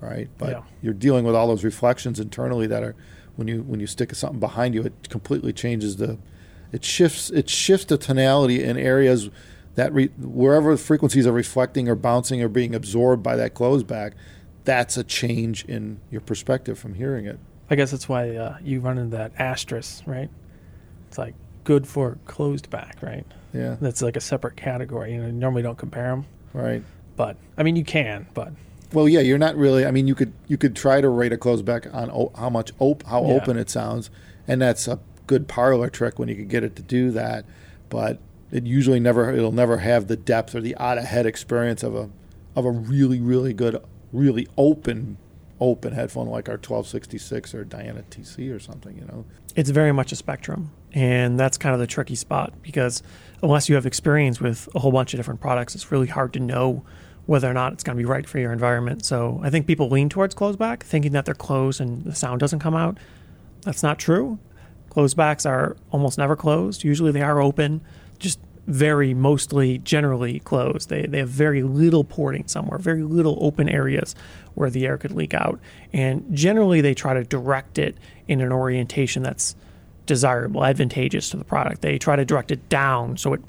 right? 0.00 0.28
But 0.38 0.50
Yeah. 0.50 0.62
you're 0.82 0.94
dealing 0.94 1.24
with 1.24 1.34
all 1.34 1.46
those 1.46 1.64
reflections 1.64 2.18
internally 2.18 2.66
that 2.66 2.82
are 2.82 2.96
when 3.36 3.46
you 3.46 3.62
when 3.62 3.78
you 3.80 3.86
stick 3.86 4.14
something 4.14 4.40
behind 4.40 4.74
you, 4.74 4.82
it 4.82 5.08
completely 5.10 5.52
changes 5.52 5.96
the, 5.96 6.18
it 6.72 6.84
shifts 6.84 7.30
it 7.30 7.48
shifts 7.50 7.86
the 7.86 7.98
tonality 7.98 8.62
in 8.62 8.76
areas 8.78 9.28
that 9.74 9.92
re, 9.92 10.06
wherever 10.18 10.72
the 10.72 10.82
frequencies 10.82 11.26
are 11.26 11.32
reflecting 11.32 11.88
or 11.88 11.94
bouncing 11.94 12.42
or 12.42 12.48
being 12.48 12.74
absorbed 12.74 13.22
by 13.22 13.36
that 13.36 13.54
closed 13.54 13.86
back, 13.86 14.14
that's 14.64 14.96
a 14.96 15.04
change 15.04 15.64
in 15.66 16.00
your 16.10 16.20
perspective 16.20 16.78
from 16.78 16.94
hearing 16.94 17.26
it. 17.26 17.38
I 17.68 17.74
guess 17.74 17.90
that's 17.90 18.08
why 18.08 18.36
uh, 18.36 18.56
you 18.62 18.80
run 18.80 18.98
into 18.98 19.16
that 19.16 19.32
asterisk, 19.38 20.04
right? 20.06 20.30
It's 21.08 21.18
like 21.18 21.34
good 21.64 21.86
for 21.86 22.18
closed 22.26 22.70
back, 22.70 22.98
right? 23.02 23.26
Yeah, 23.52 23.76
That's 23.80 24.02
like 24.02 24.16
a 24.16 24.20
separate 24.20 24.56
category. 24.56 25.12
You 25.14 25.20
know, 25.20 25.26
you 25.26 25.32
normally 25.32 25.62
don't 25.62 25.78
compare 25.78 26.08
them, 26.10 26.26
right. 26.52 26.82
but 27.16 27.36
I 27.56 27.62
mean, 27.62 27.76
you 27.76 27.84
can, 27.84 28.26
but 28.34 28.52
Well, 28.92 29.08
yeah, 29.08 29.20
you're 29.20 29.38
not 29.38 29.56
really. 29.56 29.86
I 29.86 29.90
mean, 29.90 30.06
you 30.08 30.14
could 30.14 30.32
you 30.48 30.56
could 30.56 30.74
try 30.76 31.00
to 31.00 31.08
rate 31.08 31.32
a 31.32 31.36
close 31.38 31.62
back 31.62 31.86
on 31.94 32.10
o- 32.10 32.32
how 32.36 32.50
much 32.50 32.72
op- 32.78 33.04
how 33.06 33.24
Yeah. 33.24 33.34
open 33.34 33.56
it 33.56 33.70
sounds, 33.70 34.10
and 34.48 34.60
that's 34.60 34.88
a 34.88 34.98
good 35.26 35.46
parlor 35.48 35.88
trick 35.88 36.18
when 36.18 36.28
you 36.28 36.34
can 36.34 36.48
get 36.48 36.64
it 36.64 36.74
to 36.76 36.82
do 36.82 37.10
that. 37.12 37.44
But 37.88 38.18
it 38.50 38.66
usually 38.66 39.00
never 39.00 39.30
it'll 39.32 39.52
never 39.52 39.78
have 39.78 40.06
the 40.08 40.16
depth 40.16 40.54
or 40.54 40.60
the 40.60 40.76
out 40.76 40.98
of 40.98 41.04
head 41.04 41.26
experience 41.26 41.82
of 41.82 41.94
a 41.94 42.10
of 42.56 42.64
a 42.64 42.70
really 42.70 43.20
really 43.20 43.52
good 43.54 43.80
really 44.12 44.46
open 44.58 45.16
open 45.64 45.92
headphone 45.92 46.28
like 46.28 46.48
our 46.48 46.54
1266 46.54 47.54
or 47.54 47.64
Diana 47.64 48.04
TC 48.10 48.54
or 48.54 48.58
something. 48.58 48.96
You 48.96 49.04
know. 49.06 49.24
It's 49.56 49.70
very 49.70 49.92
much 49.92 50.12
a 50.12 50.16
spectrum. 50.16 50.72
And 50.92 51.38
that's 51.38 51.58
kind 51.58 51.74
of 51.74 51.80
the 51.80 51.86
tricky 51.86 52.14
spot 52.14 52.52
because 52.62 53.02
unless 53.42 53.68
you 53.68 53.74
have 53.74 53.84
experience 53.84 54.40
with 54.40 54.68
a 54.74 54.78
whole 54.78 54.92
bunch 54.92 55.12
of 55.12 55.18
different 55.18 55.40
products, 55.40 55.74
it's 55.74 55.90
really 55.90 56.06
hard 56.06 56.32
to 56.34 56.40
know 56.40 56.84
whether 57.26 57.50
or 57.50 57.54
not 57.54 57.72
it's 57.72 57.82
going 57.82 57.96
to 57.96 58.00
be 58.00 58.04
right 58.04 58.28
for 58.28 58.38
your 58.38 58.52
environment. 58.52 59.04
So 59.04 59.40
I 59.42 59.50
think 59.50 59.66
people 59.66 59.88
lean 59.88 60.08
towards 60.08 60.34
closed 60.34 60.58
back, 60.58 60.84
thinking 60.84 61.12
that 61.12 61.24
they're 61.24 61.34
closed 61.34 61.80
and 61.80 62.04
the 62.04 62.14
sound 62.14 62.38
doesn't 62.40 62.60
come 62.60 62.76
out. 62.76 62.98
That's 63.62 63.82
not 63.82 63.98
true. 63.98 64.38
Closed 64.90 65.16
backs 65.16 65.44
are 65.44 65.76
almost 65.90 66.18
never 66.18 66.36
closed. 66.36 66.84
Usually 66.84 67.10
they 67.10 67.22
are 67.22 67.40
open, 67.40 67.80
just 68.18 68.38
very 68.66 69.12
mostly 69.12 69.78
generally 69.78 70.40
closed. 70.40 70.88
They, 70.88 71.02
they 71.06 71.18
have 71.18 71.28
very 71.28 71.62
little 71.62 72.04
porting 72.04 72.46
somewhere, 72.48 72.78
very 72.78 73.02
little 73.02 73.38
open 73.40 73.68
areas 73.68 74.14
where 74.54 74.70
the 74.70 74.86
air 74.86 74.96
could 74.96 75.12
leak 75.12 75.34
out. 75.34 75.60
And 75.92 76.24
generally 76.34 76.80
they 76.80 76.94
try 76.94 77.14
to 77.14 77.24
direct 77.24 77.78
it 77.78 77.96
in 78.26 78.40
an 78.40 78.52
orientation 78.52 79.22
that's 79.22 79.54
desirable, 80.06 80.64
advantageous 80.64 81.30
to 81.30 81.36
the 81.36 81.44
product. 81.44 81.82
They 81.82 81.98
try 81.98 82.16
to 82.16 82.24
direct 82.24 82.50
it 82.50 82.68
down 82.68 83.16
so 83.16 83.34
it 83.34 83.40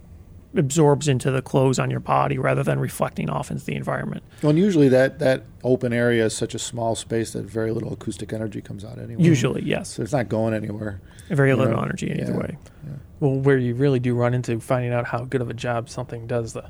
absorbs 0.57 1.07
into 1.07 1.31
the 1.31 1.41
clothes 1.41 1.79
on 1.79 1.89
your 1.89 1.99
body 1.99 2.37
rather 2.37 2.63
than 2.63 2.79
reflecting 2.79 3.29
off 3.29 3.51
into 3.51 3.65
the 3.65 3.75
environment. 3.75 4.23
Well, 4.41 4.51
and 4.51 4.59
usually 4.59 4.89
that, 4.89 5.19
that 5.19 5.43
open 5.63 5.93
area 5.93 6.25
is 6.25 6.35
such 6.35 6.55
a 6.55 6.59
small 6.59 6.95
space 6.95 7.33
that 7.33 7.45
very 7.45 7.71
little 7.71 7.93
acoustic 7.93 8.33
energy 8.33 8.61
comes 8.61 8.85
out 8.85 8.97
anyway. 8.99 9.23
Usually, 9.23 9.63
yes. 9.63 9.89
So 9.89 10.03
it's 10.03 10.13
not 10.13 10.29
going 10.29 10.53
anywhere. 10.53 11.01
Very 11.29 11.53
little 11.53 11.73
know, 11.73 11.81
energy 11.81 12.11
either 12.11 12.33
yeah. 12.33 12.37
way. 12.37 12.57
Well, 13.19 13.35
where 13.35 13.57
you 13.57 13.75
really 13.75 13.99
do 13.99 14.13
run 14.15 14.33
into 14.33 14.59
finding 14.59 14.93
out 14.93 15.05
how 15.05 15.25
good 15.25 15.41
of 15.41 15.49
a 15.49 15.53
job 15.53 15.89
something 15.89 16.27
does, 16.27 16.53
the 16.53 16.69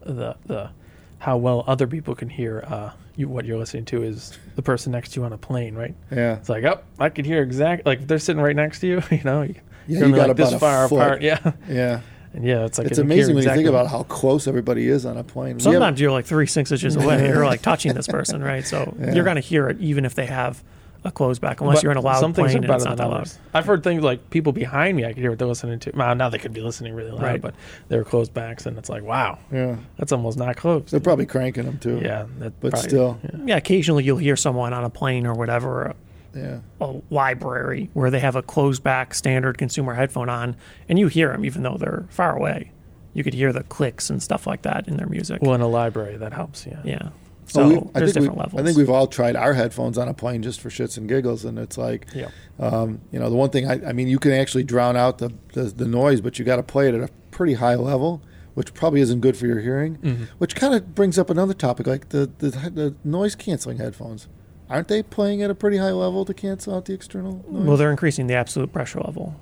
the 0.00 0.36
the 0.46 0.70
how 1.18 1.36
well 1.36 1.64
other 1.66 1.86
people 1.86 2.14
can 2.14 2.28
hear 2.28 2.64
uh, 2.66 2.90
you 3.16 3.28
what 3.28 3.44
you're 3.44 3.58
listening 3.58 3.84
to 3.86 4.02
is 4.02 4.38
the 4.56 4.62
person 4.62 4.92
next 4.92 5.12
to 5.12 5.20
you 5.20 5.26
on 5.26 5.32
a 5.32 5.38
plane, 5.38 5.74
right? 5.74 5.94
Yeah. 6.10 6.36
It's 6.36 6.48
like, 6.48 6.64
oh, 6.64 6.80
I 6.98 7.08
could 7.08 7.26
hear 7.26 7.42
exactly. 7.42 7.90
like 7.90 8.02
if 8.02 8.08
they're 8.08 8.18
sitting 8.18 8.42
right 8.42 8.56
next 8.56 8.80
to 8.80 8.86
you, 8.86 9.02
you 9.10 9.22
know, 9.24 9.42
you, 9.42 9.54
Yeah, 9.86 10.00
you're 10.00 10.08
you 10.08 10.14
got 10.14 10.28
like 10.28 10.36
this 10.36 10.52
a 10.52 10.58
far 10.58 10.88
foot. 10.88 10.96
apart, 10.96 11.22
yeah, 11.22 11.52
Yeah. 11.68 12.00
And 12.34 12.44
yeah, 12.44 12.64
it's 12.64 12.78
like 12.78 12.88
It's 12.88 12.98
you 12.98 13.04
can 13.04 13.10
hear 13.10 13.18
amazing 13.20 13.34
when 13.36 13.44
you 13.44 13.50
think 13.50 13.68
about 13.68 13.86
how 13.86 14.02
close 14.04 14.46
everybody 14.46 14.88
is 14.88 15.06
on 15.06 15.16
a 15.16 15.24
plane. 15.24 15.56
We 15.58 15.62
have- 15.64 15.72
Sometimes 15.72 16.00
you're 16.00 16.12
like 16.12 16.26
three, 16.26 16.46
six 16.46 16.70
inches 16.72 16.96
away. 16.96 17.26
You're 17.28 17.46
like 17.46 17.62
touching 17.62 17.94
this 17.94 18.06
person, 18.08 18.42
right? 18.42 18.64
So 18.66 18.94
Yeah. 19.00 19.14
you're 19.14 19.24
going 19.24 19.36
to 19.36 19.40
hear 19.42 19.68
it 19.68 19.80
even 19.80 20.04
if 20.04 20.14
they 20.14 20.26
have 20.26 20.62
a 21.06 21.10
closed 21.12 21.40
back, 21.42 21.60
unless 21.60 21.76
But 21.76 21.82
you're 21.82 21.92
in 21.92 21.98
a 21.98 22.00
loud 22.00 22.18
some 22.20 22.32
things 22.32 22.46
plane 22.52 22.54
are 22.54 22.56
and 22.56 22.64
it's 22.64 22.84
better 22.84 22.84
not 22.90 22.96
than 22.96 23.06
that 23.08 23.10
loud. 23.12 23.20
others. 23.20 23.38
I've 23.52 23.66
heard 23.66 23.84
things 23.84 24.02
like 24.02 24.30
people 24.30 24.52
behind 24.52 24.96
me, 24.96 25.04
I 25.04 25.08
could 25.12 25.18
hear 25.18 25.28
what 25.30 25.38
they're 25.38 25.46
listening 25.46 25.78
to. 25.80 25.92
Well, 25.94 26.14
now 26.14 26.30
they 26.30 26.38
could 26.38 26.54
be 26.54 26.62
listening 26.62 26.94
really 26.94 27.10
loud, 27.10 27.22
Right. 27.22 27.42
but 27.42 27.54
they 27.88 27.98
were 27.98 28.04
closed 28.04 28.32
backs, 28.32 28.64
and 28.64 28.78
it's 28.78 28.88
like, 28.88 29.02
wow, 29.02 29.38
yeah. 29.52 29.76
that's 29.98 30.12
almost 30.12 30.38
not 30.38 30.56
close. 30.56 30.90
They're 30.90 31.00
probably 31.00 31.26
cranking 31.26 31.66
them 31.66 31.76
too. 31.78 32.00
yeah, 32.02 32.24
But 32.38 32.58
probably- 32.58 32.80
still. 32.80 33.18
yeah. 33.22 33.30
Yeah, 33.44 33.56
occasionally 33.58 34.02
you'll 34.04 34.16
hear 34.16 34.34
someone 34.36 34.72
on 34.72 34.82
a 34.84 34.88
plane 34.90 35.26
or 35.26 35.34
whatever, 35.34 35.94
Yeah. 36.34 36.60
a, 36.80 36.84
a 36.84 37.00
library 37.10 37.90
where 37.94 38.10
they 38.10 38.20
have 38.20 38.36
a 38.36 38.42
closed 38.42 38.82
back 38.82 39.14
standard 39.14 39.58
consumer 39.58 39.94
headphone 39.94 40.28
on, 40.28 40.56
and 40.88 40.98
you 40.98 41.08
hear 41.08 41.30
them 41.32 41.44
even 41.44 41.62
though 41.62 41.76
they're 41.78 42.06
far 42.10 42.36
away. 42.36 42.70
You 43.12 43.22
could 43.22 43.34
hear 43.34 43.52
the 43.52 43.62
clicks 43.62 44.10
and 44.10 44.22
stuff 44.22 44.46
like 44.46 44.62
that 44.62 44.88
in 44.88 44.96
their 44.96 45.06
music. 45.06 45.40
Well, 45.42 45.54
in 45.54 45.60
a 45.60 45.68
library, 45.68 46.16
that 46.16 46.32
helps. 46.32 46.66
Yeah. 46.66 46.80
yeah. 46.84 46.98
Well, 47.02 47.12
So 47.46 47.68
we- 47.68 47.74
there's 47.74 47.84
think 47.84 48.00
we- 48.00 48.12
different 48.22 48.38
levels. 48.38 48.60
I 48.60 48.64
think 48.64 48.76
we've 48.76 48.90
all 48.90 49.06
tried 49.06 49.36
our 49.36 49.52
headphones 49.54 49.98
on 49.98 50.08
a 50.08 50.14
plane 50.14 50.42
just 50.42 50.60
for 50.60 50.68
shits 50.70 50.96
and 50.96 51.08
giggles, 51.08 51.44
and 51.44 51.58
it's 51.58 51.78
like, 51.78 52.06
Yeah. 52.14 52.28
um, 52.58 53.00
you 53.12 53.20
know, 53.20 53.30
the 53.30 53.36
one 53.36 53.50
thing 53.50 53.68
I, 53.70 53.90
I 53.90 53.92
mean, 53.92 54.08
you 54.08 54.18
can 54.18 54.32
actually 54.32 54.64
drown 54.64 54.96
out 54.96 55.18
the 55.18 55.30
the, 55.52 55.64
the 55.64 55.86
noise, 55.86 56.20
but 56.20 56.38
you 56.38 56.44
got 56.44 56.56
to 56.56 56.62
play 56.64 56.88
it 56.88 56.94
at 56.94 57.02
a 57.08 57.12
pretty 57.30 57.54
high 57.54 57.74
level, 57.76 58.20
which 58.54 58.72
probably 58.74 59.00
isn't 59.00 59.20
good 59.20 59.36
for 59.36 59.46
your 59.46 59.60
hearing. 59.60 59.98
Mhm. 59.98 60.26
Which 60.38 60.56
kind 60.56 60.74
of 60.74 60.94
brings 60.96 61.16
up 61.18 61.30
another 61.30 61.54
topic, 61.54 61.86
like 61.86 62.08
the, 62.08 62.28
the 62.38 62.48
the 62.50 62.94
noise 63.04 63.34
canceling 63.36 63.76
headphones. 63.78 64.26
Aren't 64.70 64.88
they 64.88 65.02
playing 65.02 65.42
at 65.42 65.50
a 65.50 65.54
pretty 65.54 65.76
high 65.76 65.90
level 65.92 66.24
to 66.24 66.32
cancel 66.34 66.74
out 66.74 66.86
the 66.86 66.94
external 66.94 67.44
noise? 67.48 67.66
well, 67.66 67.76
they're 67.76 67.90
increasing 67.90 68.26
the 68.26 68.34
absolute 68.34 68.72
pressure 68.72 69.00
level. 69.00 69.34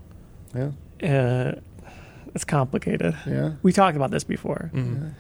yeah, 0.55 0.71
Uh, 1.03 1.61
it's 2.35 2.45
complicated. 2.45 3.15
yeah. 3.27 3.53
We 3.63 3.73
talked 3.73 3.97
about 3.97 4.11
this 4.11 4.25
before. 4.25 4.71
Mhm. 4.75 5.13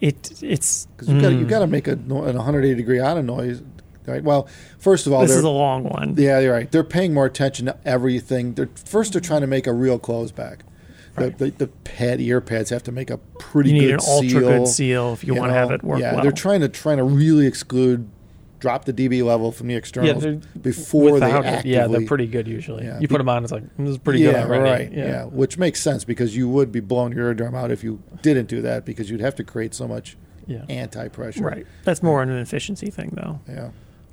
It 0.00 0.42
it's 0.42 0.86
Because 0.86 1.08
you 1.08 1.20
got 1.20 1.32
you 1.32 1.46
mm, 1.46 1.48
got 1.48 1.60
to 1.60 1.66
make 1.66 1.88
a, 1.88 1.96
no- 1.96 2.24
an 2.24 2.36
180 2.36 2.74
degree 2.74 3.00
out 3.00 3.16
of 3.16 3.24
noise, 3.24 3.62
right? 4.06 4.22
Well, 4.22 4.48
first 4.78 5.06
of 5.06 5.12
all, 5.12 5.22
This 5.22 5.30
they're, 5.30 5.38
is 5.38 5.44
a 5.44 5.48
long 5.50 5.84
one. 5.84 6.14
Yeah, 6.18 6.40
you're 6.40 6.52
right. 6.52 6.70
They're 6.70 6.84
paying 6.84 7.14
more 7.14 7.26
attention 7.26 7.66
to 7.66 7.76
everything. 7.84 8.54
They're 8.54 8.68
first 8.84 9.12
they're 9.12 9.20
trying 9.20 9.40
to 9.42 9.46
make 9.46 9.66
a 9.66 9.72
real 9.72 9.98
close 9.98 10.30
back. 10.32 10.64
The, 11.16 11.20
Right. 11.22 11.38
the, 11.38 11.50
the 11.50 11.66
pad 11.68 12.20
ear 12.20 12.40
pads 12.40 12.70
have 12.70 12.82
to 12.84 12.92
make 12.92 13.08
a 13.08 13.18
pretty 13.38 13.70
you 13.70 13.74
need 13.82 13.86
good 13.86 13.94
an 13.94 14.00
ultra 14.08 14.28
seal, 14.30 14.40
good 14.40 14.68
seal 14.68 15.12
if 15.12 15.22
you, 15.24 15.34
want 15.34 15.50
to 15.50 15.54
have 15.54 15.70
it 15.70 15.84
work 15.84 16.00
Yeah, 16.00 16.14
well. 16.14 16.22
they're 16.22 16.32
trying 16.32 16.60
to 16.62 16.68
trying 16.68 16.96
to 16.98 17.04
really 17.04 17.46
exclude, 17.46 18.08
drop 18.64 18.86
the 18.86 18.94
dB 18.94 19.22
level 19.22 19.52
from 19.52 19.66
the 19.66 19.74
Yeah, 19.74 19.78
externals 19.78 20.22
they're 20.22 20.40
before 20.58 21.20
they 21.20 21.28
it, 21.28 21.44
actively. 21.44 21.70
yeah, 21.72 21.86
they're 21.86 22.06
pretty 22.06 22.26
good 22.26 22.48
usually. 22.48 22.86
Yeah. 22.86 22.98
You 22.98 23.08
put 23.08 23.18
them 23.18 23.28
on, 23.28 23.42
it's 23.44 23.52
like 23.52 23.64
this 23.76 23.90
is 23.90 23.98
pretty 23.98 24.20
yeah, 24.20 24.32
good 24.32 24.42
already. 24.44 24.84
right. 24.84 24.90
Yeah. 24.90 25.04
Yeah. 25.06 25.24
which 25.24 25.58
makes 25.58 25.82
sense 25.82 26.02
because 26.02 26.34
you 26.34 26.48
would 26.48 26.72
be 26.72 26.80
blowing 26.80 27.12
your 27.12 27.26
eardrum 27.26 27.54
out 27.54 27.70
if 27.70 27.84
you 27.84 28.02
didn't 28.22 28.46
do 28.48 28.62
that 28.62 28.86
because 28.86 29.10
you'd 29.10 29.20
have 29.20 29.34
to 29.34 29.44
create 29.44 29.74
so 29.74 29.86
much 29.86 30.16
yeah. 30.46 30.64
anti-pressure. 30.70 31.44
right. 31.44 31.66
That's 31.84 32.02
more 32.02 32.22
an 32.22 32.30
efficiency 32.30 32.90
thing, 32.90 33.10
though. 33.12 33.40
Yeah. 33.46 33.70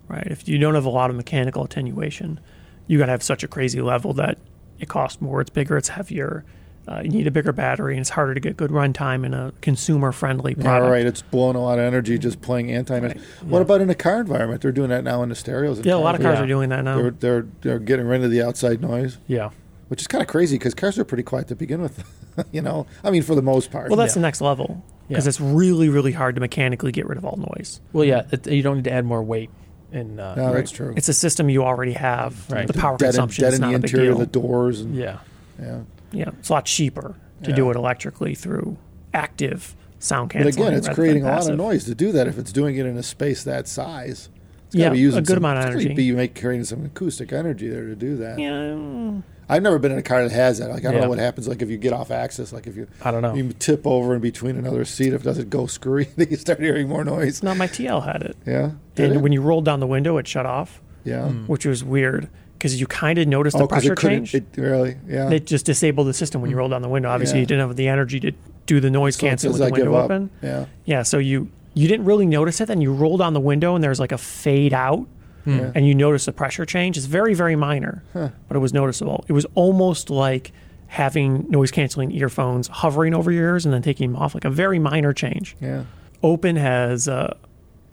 Right. 0.09 0.27
If 0.27 0.49
you 0.49 0.57
don't 0.57 0.75
have 0.75 0.83
a 0.83 0.89
lot 0.89 1.09
of 1.09 1.15
mechanical 1.15 1.63
attenuation, 1.63 2.41
you 2.87 2.97
got 2.97 3.05
to 3.05 3.13
have 3.13 3.23
such 3.23 3.41
a 3.41 3.47
crazy 3.47 3.81
level 3.81 4.11
that 4.15 4.37
it 4.79 4.89
costs 4.89 5.21
more. 5.21 5.39
It's 5.39 5.49
bigger. 5.49 5.77
It's 5.77 5.87
heavier. 5.87 6.43
Uh, 6.87 7.01
you 7.03 7.09
need 7.09 7.27
a 7.27 7.31
bigger 7.31 7.51
battery, 7.53 7.93
and 7.93 8.01
it's 8.01 8.09
harder 8.09 8.33
to 8.33 8.39
get 8.39 8.57
good 8.57 8.71
runtime 8.71 9.23
in 9.25 9.33
a 9.35 9.53
consumer-friendly 9.61 10.55
Yeah, 10.57 10.63
product. 10.63 10.91
right. 10.91 11.05
It's 11.05 11.21
blowing 11.21 11.55
a 11.55 11.61
lot 11.61 11.77
of 11.77 11.85
energy 11.85 12.17
just 12.17 12.41
playing 12.41 12.71
anti-noise. 12.71 13.13
Right. 13.13 13.21
What 13.45 13.59
Yeah. 13.59 13.61
about 13.63 13.81
in 13.81 13.89
a 13.89 13.95
car 13.95 14.21
environment? 14.21 14.61
They're 14.61 14.71
doing 14.71 14.89
that 14.89 15.03
now 15.03 15.21
in 15.21 15.29
the 15.29 15.35
stereos. 15.35 15.77
in 15.79 15.85
Yeah, 15.85 15.95
a 15.95 15.97
lot 15.97 16.15
of 16.15 16.21
cars 16.21 16.39
Yeah. 16.39 16.43
are 16.43 16.47
doing 16.47 16.69
that 16.69 16.83
now. 16.83 16.97
They're 16.97 17.11
they're 17.11 17.45
they're 17.61 17.79
getting 17.79 18.07
rid 18.07 18.23
of 18.23 18.31
the 18.31 18.41
outside 18.41 18.81
noise, 18.81 19.19
Yeah. 19.27 19.49
which 19.89 20.01
is 20.01 20.07
kind 20.07 20.21
of 20.23 20.27
crazy 20.27 20.55
because 20.57 20.73
cars 20.73 20.97
are 20.97 21.03
pretty 21.05 21.23
quiet 21.23 21.47
to 21.49 21.55
begin 21.55 21.81
with. 21.81 22.03
you 22.51 22.61
know, 22.61 22.87
I 23.03 23.11
mean, 23.11 23.21
for 23.21 23.35
the 23.35 23.41
most 23.43 23.71
part. 23.71 23.89
Well, 23.89 23.97
that's 23.97 24.11
Yeah. 24.15 24.21
the 24.21 24.27
next 24.27 24.41
level 24.41 24.83
because 25.07 25.25
Yeah. 25.25 25.29
it's 25.29 25.39
really, 25.41 25.87
really 25.89 26.13
hard 26.13 26.33
to 26.35 26.41
mechanically 26.41 26.91
get 26.91 27.07
rid 27.07 27.17
of 27.19 27.25
all 27.25 27.37
noise. 27.55 27.79
Well, 27.93 28.05
yeah. 28.05 28.23
It, 28.31 28.47
you 28.47 28.63
don't 28.63 28.77
need 28.77 28.85
to 28.85 28.93
add 28.93 29.05
more 29.05 29.21
weight. 29.21 29.49
In 29.93 30.19
uh, 30.21 30.35
no, 30.35 30.53
that's 30.53 30.71
true. 30.71 30.93
It's 30.95 31.09
a 31.09 31.13
system 31.13 31.49
you 31.49 31.63
already 31.65 31.91
have. 31.93 32.49
Right. 32.49 32.65
The 32.65 32.73
power 32.73 32.95
dead 32.97 33.07
in, 33.07 33.11
consumption 33.11 33.41
dead 33.43 33.49
is 33.49 33.55
in 33.55 33.61
the 33.61 33.67
not 33.67 33.75
a 33.75 33.79
big 33.79 33.89
interior 33.91 34.11
deal. 34.13 34.21
of 34.21 34.31
the 34.31 34.39
doors, 34.39 34.79
and 34.81 34.95
yeah. 34.95 35.17
yeah. 35.61 35.79
Yeah, 36.11 36.29
it's 36.39 36.49
a 36.49 36.53
lot 36.53 36.65
cheaper 36.65 37.15
to 37.43 37.49
Yeah. 37.49 37.55
do 37.55 37.69
it 37.71 37.75
electrically 37.75 38.35
through 38.35 38.77
active 39.13 39.75
sound 39.99 40.29
canceling. 40.31 40.55
But 40.55 40.61
again, 40.61 40.73
it's 40.77 40.89
creating 40.89 41.23
a 41.23 41.27
lot 41.31 41.49
of 41.49 41.57
noise 41.57 41.85
to 41.85 41.95
do 41.95 42.11
that. 42.13 42.27
If 42.27 42.37
it's 42.37 42.51
doing 42.51 42.75
it 42.77 42.85
in 42.85 42.97
a 42.97 43.03
space 43.03 43.43
that 43.43 43.67
size, 43.67 44.29
it's 44.67 44.75
Yeah, 44.75 44.89
be 44.89 44.99
using 44.99 45.19
a 45.19 45.21
good 45.21 45.35
some, 45.35 45.37
amount 45.45 45.59
of 45.59 45.65
energy. 45.65 45.93
Be 45.93 46.11
make 46.11 46.39
creating 46.39 46.65
some 46.65 46.85
acoustic 46.85 47.31
energy 47.33 47.67
there 47.69 47.85
to 47.85 47.95
do 47.95 48.17
that. 48.17 48.39
Yeah, 48.39 49.21
I've 49.49 49.61
never 49.63 49.79
been 49.79 49.91
in 49.91 49.97
a 49.97 50.01
car 50.03 50.23
that 50.23 50.31
has 50.31 50.59
that. 50.59 50.69
Like 50.69 50.79
I 50.79 50.83
don't 50.83 50.95
Yeah. 50.95 51.01
know 51.01 51.09
what 51.09 51.19
happens. 51.19 51.47
Like 51.47 51.61
if 51.61 51.69
you 51.69 51.77
get 51.77 51.91
off 51.93 52.09
axis, 52.09 52.53
like 52.53 52.67
if 52.67 52.75
you 52.77 52.87
I 53.03 53.11
don't 53.11 53.21
know. 53.21 53.33
you 53.35 53.51
tip 53.59 53.85
over 53.85 54.15
in 54.15 54.21
between 54.21 54.55
another 54.55 54.85
seat, 54.85 55.13
if 55.13 55.21
it 55.21 55.23
does 55.25 55.37
it 55.39 55.49
go 55.49 55.65
screwy, 55.67 56.05
then 56.15 56.27
you 56.31 56.37
start 56.37 56.59
hearing 56.59 56.87
more 56.87 57.03
noise. 57.03 57.43
no, 57.43 57.53
my 57.53 57.67
TL 57.67 58.01
had 58.05 58.21
it. 58.23 58.37
Yeah. 58.45 58.71
Did 58.95 59.07
And 59.07 59.15
it? 59.15 59.21
when 59.21 59.33
you 59.33 59.41
rolled 59.41 59.65
down 59.65 59.79
the 59.81 59.87
window, 59.87 60.17
it 60.17 60.27
shut 60.27 60.45
off, 60.45 60.81
yeah. 61.03 61.27
Which 61.27 61.65
was 61.65 61.83
weird 61.83 62.29
because 62.61 62.79
you 62.79 62.85
kind 62.85 63.17
of 63.17 63.27
noticed 63.27 63.57
the 63.57 63.63
Oh, 63.63 63.67
'cause 63.67 63.79
pressure 63.79 63.93
it 63.93 63.97
couldn't. 63.97 64.25
change. 64.25 64.35
It 64.55 64.61
really. 64.61 64.95
Yeah. 65.07 65.31
It 65.31 65.47
just 65.47 65.65
disabled 65.65 66.05
the 66.07 66.13
system 66.13 66.41
when 66.41 66.51
you 66.51 66.57
rolled 66.57 66.69
down 66.71 66.83
the 66.83 66.89
window. 66.89 67.09
Obviously, 67.09 67.37
Yeah. 67.39 67.41
you 67.41 67.45
didn't 67.47 67.67
have 67.67 67.75
the 67.75 67.87
energy 67.87 68.19
to 68.19 68.31
do 68.67 68.79
the 68.79 68.91
noise 68.91 69.15
So 69.15 69.25
it 69.25 69.29
canceling 69.29 69.53
with 69.53 69.59
the 69.61 69.65
I 69.65 69.69
give 69.71 69.87
window 69.87 69.99
open. 70.03 70.29
Yeah. 70.43 70.65
Yeah, 70.85 71.01
so 71.03 71.17
you 71.17 71.47
you 71.73 71.87
didn't 71.87 72.05
really 72.05 72.25
notice 72.27 72.61
it. 72.61 72.67
Then 72.67 72.81
you 72.81 72.93
rolled 72.93 73.19
down 73.21 73.33
the 73.33 73.39
window 73.39 73.73
and 73.75 73.83
there's 73.83 73.99
like 73.99 74.11
a 74.11 74.17
fade 74.17 74.73
out, 74.73 75.07
Yeah. 75.45 75.71
and 75.73 75.87
you 75.87 75.95
notice 75.95 76.25
the 76.25 76.33
pressure 76.33 76.65
change. 76.65 76.97
It's 76.97 77.05
very 77.07 77.33
very 77.33 77.55
minor, 77.55 78.03
Huh. 78.13 78.29
but 78.47 78.55
it 78.57 78.59
was 78.59 78.73
noticeable. 78.73 79.25
It 79.27 79.33
was 79.33 79.45
almost 79.55 80.09
like 80.09 80.51
having 80.87 81.45
noise 81.49 81.71
canceling 81.71 82.11
earphones 82.11 82.67
hovering 82.67 83.13
over 83.13 83.31
your 83.31 83.45
ears 83.45 83.65
and 83.65 83.73
then 83.73 83.81
taking 83.81 84.11
them 84.11 84.21
off, 84.21 84.33
like 84.35 84.45
a 84.45 84.49
very 84.49 84.77
minor 84.77 85.13
change. 85.13 85.55
Yeah. 85.61 85.83
Open 86.21 86.57
has 86.57 87.07
uh, 87.07 87.33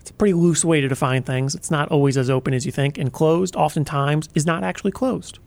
it's 0.08 0.14
a 0.14 0.14
pretty 0.14 0.32
loose 0.32 0.64
way 0.64 0.80
to 0.80 0.88
define 0.88 1.22
things. 1.22 1.54
It's 1.54 1.70
not 1.70 1.90
always 1.90 2.16
as 2.16 2.30
open 2.30 2.54
as 2.54 2.64
you 2.64 2.72
think, 2.72 2.96
and 2.96 3.12
closed 3.12 3.54
oftentimes 3.56 4.30
is 4.34 4.46
not 4.46 4.64
actually 4.64 4.92
closed. 4.92 5.38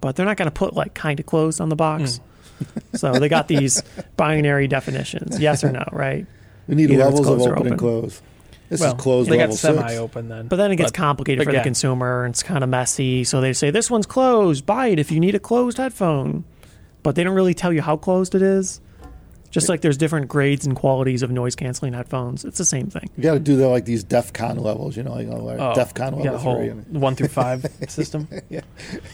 But 0.00 0.14
they're 0.14 0.26
not 0.26 0.36
going 0.36 0.46
to 0.46 0.54
put 0.54 0.74
like 0.74 0.94
kind 0.94 1.18
of 1.18 1.26
closed 1.26 1.60
on 1.60 1.70
the 1.70 1.76
box. 1.76 2.20
Mm. 2.62 2.70
so 2.98 3.12
they 3.14 3.28
got 3.28 3.48
these 3.48 3.82
binary 4.16 4.68
definitions, 4.68 5.40
yes 5.40 5.64
or 5.64 5.72
no, 5.72 5.84
right? 5.90 6.24
We 6.68 6.76
need 6.76 6.92
Either 6.92 7.02
it's 7.02 7.18
levels 7.18 7.20
of 7.20 7.26
closed 7.26 7.48
or 7.48 7.52
open, 7.54 7.66
and 7.66 7.74
open. 7.74 7.78
close. 7.78 8.22
This 8.68 8.80
well, 8.80 8.94
is 8.94 9.02
closed 9.02 9.28
they 9.28 9.38
level 9.38 9.54
got 9.54 9.58
semi 9.58 9.88
six. 9.88 9.98
open 9.98 10.28
then. 10.28 10.46
But 10.46 10.56
then 10.56 10.70
it 10.70 10.76
gets 10.76 10.92
complicated 10.92 11.44
for 11.44 11.52
the 11.52 11.60
consumer 11.60 12.24
and 12.24 12.32
it's 12.32 12.44
kind 12.44 12.62
of 12.62 12.70
messy. 12.70 13.24
So 13.24 13.40
they 13.40 13.52
say 13.52 13.72
this 13.72 13.90
one's 13.90 14.06
closed. 14.06 14.64
Buy 14.64 14.88
it 14.88 15.00
if 15.00 15.10
you 15.10 15.18
need 15.18 15.34
a 15.34 15.40
closed 15.40 15.78
headphone. 15.78 16.44
But 17.02 17.16
they 17.16 17.24
don't 17.24 17.34
really 17.34 17.54
tell 17.54 17.72
you 17.72 17.82
how 17.82 17.96
closed 17.96 18.36
it 18.36 18.42
is. 18.42 18.80
Just 19.50 19.68
like 19.68 19.80
there's 19.80 19.96
different 19.96 20.28
grades 20.28 20.64
and 20.64 20.76
qualities 20.76 21.22
of 21.22 21.30
noise 21.32 21.56
canceling 21.56 21.92
headphones. 21.92 22.44
It's 22.44 22.58
the 22.58 22.64
same 22.64 22.86
thing. 22.88 23.10
You 23.16 23.22
got 23.24 23.34
to 23.34 23.40
do 23.40 23.56
the, 23.56 23.66
like 23.66 23.84
these 23.84 24.04
DEF 24.04 24.32
CON 24.32 24.58
levels, 24.58 24.96
you 24.96 25.02
know, 25.02 25.12
like 25.14 25.26
Oh, 25.58 25.74
DEF 25.74 25.92
CON 25.94 26.18
you 26.22 26.30
level 26.30 26.54
three. 26.54 26.68
And, 26.68 26.86
one 27.00 27.16
through 27.16 27.28
five 27.28 27.66
system. 27.88 28.28
yeah, 28.48 28.60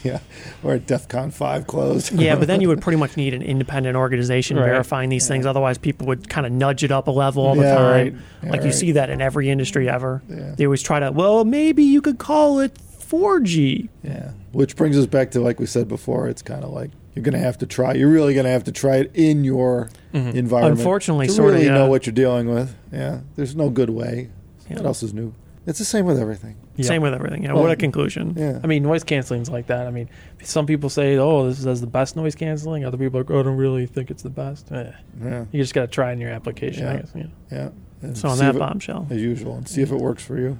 yeah. 0.03 0.19
Or 0.63 0.75
at 0.75 0.85
DEF 0.85 1.07
CON 1.07 1.31
five 1.31 1.65
closed. 1.65 2.11
Yeah, 2.13 2.35
but 2.35 2.47
then 2.47 2.61
you 2.61 2.67
would 2.67 2.81
pretty 2.83 2.97
much 2.99 3.17
need 3.17 3.33
an 3.33 3.41
independent 3.41 3.95
organization 3.95 4.57
Right. 4.57 4.65
verifying 4.65 5.09
these 5.09 5.27
things. 5.27 5.45
Otherwise, 5.47 5.77
people 5.79 6.05
would 6.07 6.29
kind 6.29 6.45
of 6.45 6.51
nudge 6.51 6.83
it 6.83 6.91
up 6.91 7.07
a 7.07 7.11
level 7.11 7.45
all 7.45 7.55
the 7.55 7.61
Yeah, 7.63 7.75
time. 7.75 7.91
right. 7.91 8.13
Yeah, 8.43 8.51
like 8.51 8.63
you 8.63 8.71
see 8.71 8.91
that 8.91 9.09
in 9.09 9.21
every 9.21 9.49
industry 9.49 9.89
ever. 9.89 10.21
Yeah. 10.29 10.53
They 10.55 10.65
always 10.65 10.83
try 10.83 10.99
to, 10.99 11.11
well, 11.11 11.45
maybe 11.45 11.83
you 11.83 11.99
could 12.01 12.19
call 12.19 12.59
it 12.59 12.77
4G. 12.99 13.89
Yeah. 14.03 14.31
Which 14.51 14.75
brings 14.75 14.97
us 14.97 15.05
back 15.07 15.31
to 15.31 15.39
like 15.39 15.59
we 15.59 15.65
said 15.65 15.87
before, 15.87 16.27
it's 16.27 16.41
kind 16.41 16.63
of 16.63 16.71
like 16.71 16.91
you're 17.17 17.23
going 17.23 17.33
to 17.33 17.39
have 17.39 17.57
to 17.57 17.65
try. 17.65 17.93
You're 17.93 18.11
really 18.11 18.33
going 18.35 18.45
to 18.45 18.51
have 18.51 18.63
to 18.65 18.71
try 18.71 18.97
it 18.97 19.11
in 19.15 19.43
your 19.43 19.89
environment. 20.13 20.77
Unfortunately, 20.79 21.25
to 21.27 21.33
sorta, 21.33 21.57
really 21.57 21.69
know 21.69 21.87
what 21.87 22.05
you're 22.05 22.13
dealing 22.13 22.47
with. 22.47 22.75
Yeah, 22.91 23.21
there's 23.35 23.55
no 23.55 23.69
good 23.69 23.89
way. 23.89 24.29
Yeah. 24.69 24.77
What 24.77 24.85
else 24.85 25.01
is 25.03 25.13
new? 25.13 25.33
It's 25.65 25.79
the 25.79 25.85
same 25.85 26.05
with 26.05 26.19
everything. 26.19 26.55
Yeah. 26.75 26.85
Same 26.85 27.01
with 27.01 27.13
everything. 27.13 27.43
Yeah. 27.43 27.53
Well, 27.53 27.63
what 27.63 27.71
a 27.71 27.75
conclusion. 27.75 28.35
Yeah. 28.37 28.59
I 28.63 28.67
mean, 28.67 28.83
noise 28.83 29.03
canceling's 29.03 29.49
like 29.49 29.67
that. 29.67 29.87
I 29.87 29.91
mean, 29.91 30.09
some 30.43 30.65
people 30.65 30.89
say, 30.89 31.17
"Oh, 31.17 31.47
this 31.49 31.65
is 31.65 31.81
the 31.81 31.87
best 31.87 32.15
noise 32.15 32.35
canceling." 32.35 32.85
Other 32.85 32.97
people 32.97 33.19
are 33.19 33.23
like, 33.23 33.31
"Oh, 33.31 33.39
I 33.39 33.43
don't 33.43 33.57
really 33.57 33.85
think 33.87 34.09
it's 34.11 34.23
the 34.23 34.29
best." 34.29 34.71
Eh, 34.71 34.91
yeah, 35.23 35.45
you 35.51 35.61
just 35.61 35.73
got 35.73 35.81
to 35.81 35.87
try 35.87 36.11
in 36.13 36.19
your 36.21 36.29
application. 36.31 36.87
I 36.87 36.93
Yeah. 36.93 36.99
guess. 36.99 37.11
You 37.15 37.23
know. 37.23 37.29
yeah. 37.51 37.69
And 38.03 38.17
So 38.17 38.29
on 38.29 38.37
that 38.37 38.49
if 38.51 38.55
it- 38.57 38.59
bombshell. 38.59 39.07
as 39.09 39.19
usual, 39.21 39.55
and 39.55 39.67
see 39.67 39.81
if 39.81 39.91
it 39.91 39.97
works 39.99 40.23
for 40.23 40.37
you. 40.37 40.59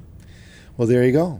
Well, 0.75 0.87
there 0.87 1.03
you 1.05 1.11
go. 1.13 1.39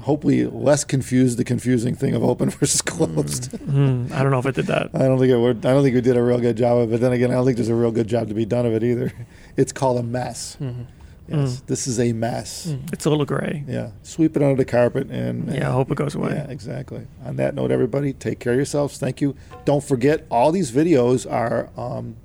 Hopefully, 0.00 0.46
less 0.46 0.84
confused 0.84 1.38
the 1.38 1.44
confusing 1.44 1.94
thing 1.94 2.14
of 2.14 2.22
open 2.22 2.50
versus 2.58 2.82
closed. 2.82 3.52
Hmm, 3.64 4.06
I 4.12 4.22
don't 4.22 4.30
know 4.30 4.38
if 4.38 4.46
it 4.46 4.54
did 4.54 4.66
that. 4.66 4.90
I 4.94 4.98
don't 5.00 5.18
think 5.18 5.30
it 5.32 5.38
would. 5.38 5.64
I 5.66 5.72
don't 5.72 5.82
think 5.82 5.94
we 5.94 6.00
did 6.00 6.16
a 6.16 6.22
real 6.22 6.38
good 6.38 6.56
job 6.56 6.78
of 6.78 6.88
it. 6.88 6.90
But 6.92 7.00
then 7.00 7.12
again, 7.12 7.30
I 7.30 7.34
don't 7.34 7.44
think 7.44 7.56
there's 7.56 7.68
a 7.68 7.74
real 7.74 7.90
good 7.90 8.06
job 8.06 8.28
to 8.28 8.34
be 8.34 8.44
done 8.44 8.66
of 8.66 8.72
it 8.74 8.82
either. 8.84 9.12
It's 9.56 9.72
called 9.72 9.98
a 9.98 10.02
mess. 10.02 10.56
Mhm. 10.60 10.86
Yes, 11.28 11.62
this 11.66 11.86
is 11.86 11.98
a 11.98 12.12
mess. 12.12 12.66
Mm. 12.66 12.92
It's 12.92 13.06
a 13.06 13.10
little 13.10 13.24
gray. 13.24 13.64
Yeah, 13.66 13.92
sweep 14.02 14.36
it 14.36 14.42
under 14.42 14.56
the 14.56 14.64
carpet 14.66 15.10
and 15.10 15.52
Yeah, 15.54 15.70
I 15.70 15.72
hope 15.72 15.90
it 15.90 15.94
goes 15.96 16.14
away. 16.14 16.32
Yeah, 16.34 16.50
exactly. 16.50 17.06
On 17.24 17.36
that 17.36 17.54
note, 17.54 17.70
everybody, 17.70 18.12
take 18.12 18.40
care 18.40 18.52
of 18.52 18.58
yourselves. 18.58 18.98
Thank 18.98 19.20
you. 19.22 19.34
Don't 19.64 19.82
forget, 19.82 20.26
all 20.30 20.52
these 20.52 20.70
videos 20.70 21.24
are 21.30 21.70
um, 21.78 22.16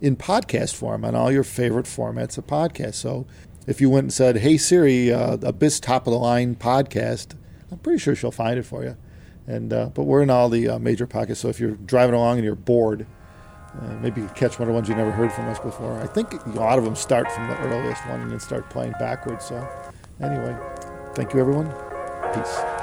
in 0.00 0.14
podcast 0.14 0.74
form 0.74 1.04
on 1.04 1.14
all 1.16 1.32
your 1.32 1.42
favorite 1.42 1.86
formats 1.86 2.38
of 2.38 2.46
podcasts. 2.46 2.94
So 2.94 3.26
if 3.66 3.80
you 3.80 3.90
went 3.90 4.04
and 4.04 4.12
said, 4.12 4.38
"Hey 4.38 4.56
Siri, 4.56 5.12
uh, 5.12 5.38
Abyss 5.42 5.80
Top 5.80 6.06
of 6.06 6.12
the 6.12 6.18
Line 6.18 6.54
podcast," 6.54 7.34
I'm 7.70 7.78
pretty 7.78 7.98
sure 7.98 8.14
she'll 8.14 8.30
find 8.30 8.58
it 8.58 8.64
for 8.64 8.84
you. 8.84 8.96
And 9.46 9.72
uh, 9.72 9.86
but 9.86 10.04
we're 10.04 10.22
in 10.22 10.30
all 10.30 10.48
the 10.48 10.68
uh, 10.68 10.78
major 10.78 11.06
pockets, 11.06 11.40
So 11.40 11.48
if 11.48 11.60
you're 11.60 11.72
driving 11.72 12.14
along 12.14 12.36
and 12.36 12.44
you're 12.44 12.54
bored, 12.54 13.06
uh, 13.80 13.88
maybe 14.00 14.20
you 14.20 14.28
catch 14.28 14.58
one 14.58 14.68
of 14.68 14.72
the 14.72 14.74
ones 14.74 14.88
you 14.88 14.94
never 14.94 15.10
heard 15.10 15.32
from 15.32 15.48
us 15.48 15.58
before. 15.58 16.00
I 16.00 16.06
think 16.06 16.32
a 16.32 16.50
lot 16.50 16.78
of 16.78 16.84
them 16.84 16.94
start 16.94 17.30
from 17.30 17.48
the 17.48 17.58
earliest 17.58 18.06
one 18.06 18.20
and 18.20 18.30
then 18.30 18.40
start 18.40 18.70
playing 18.70 18.94
backwards. 18.98 19.44
So 19.44 19.68
anyway, 20.20 20.56
thank 21.14 21.34
you, 21.34 21.40
everyone. 21.40 21.70
Peace. 22.32 22.73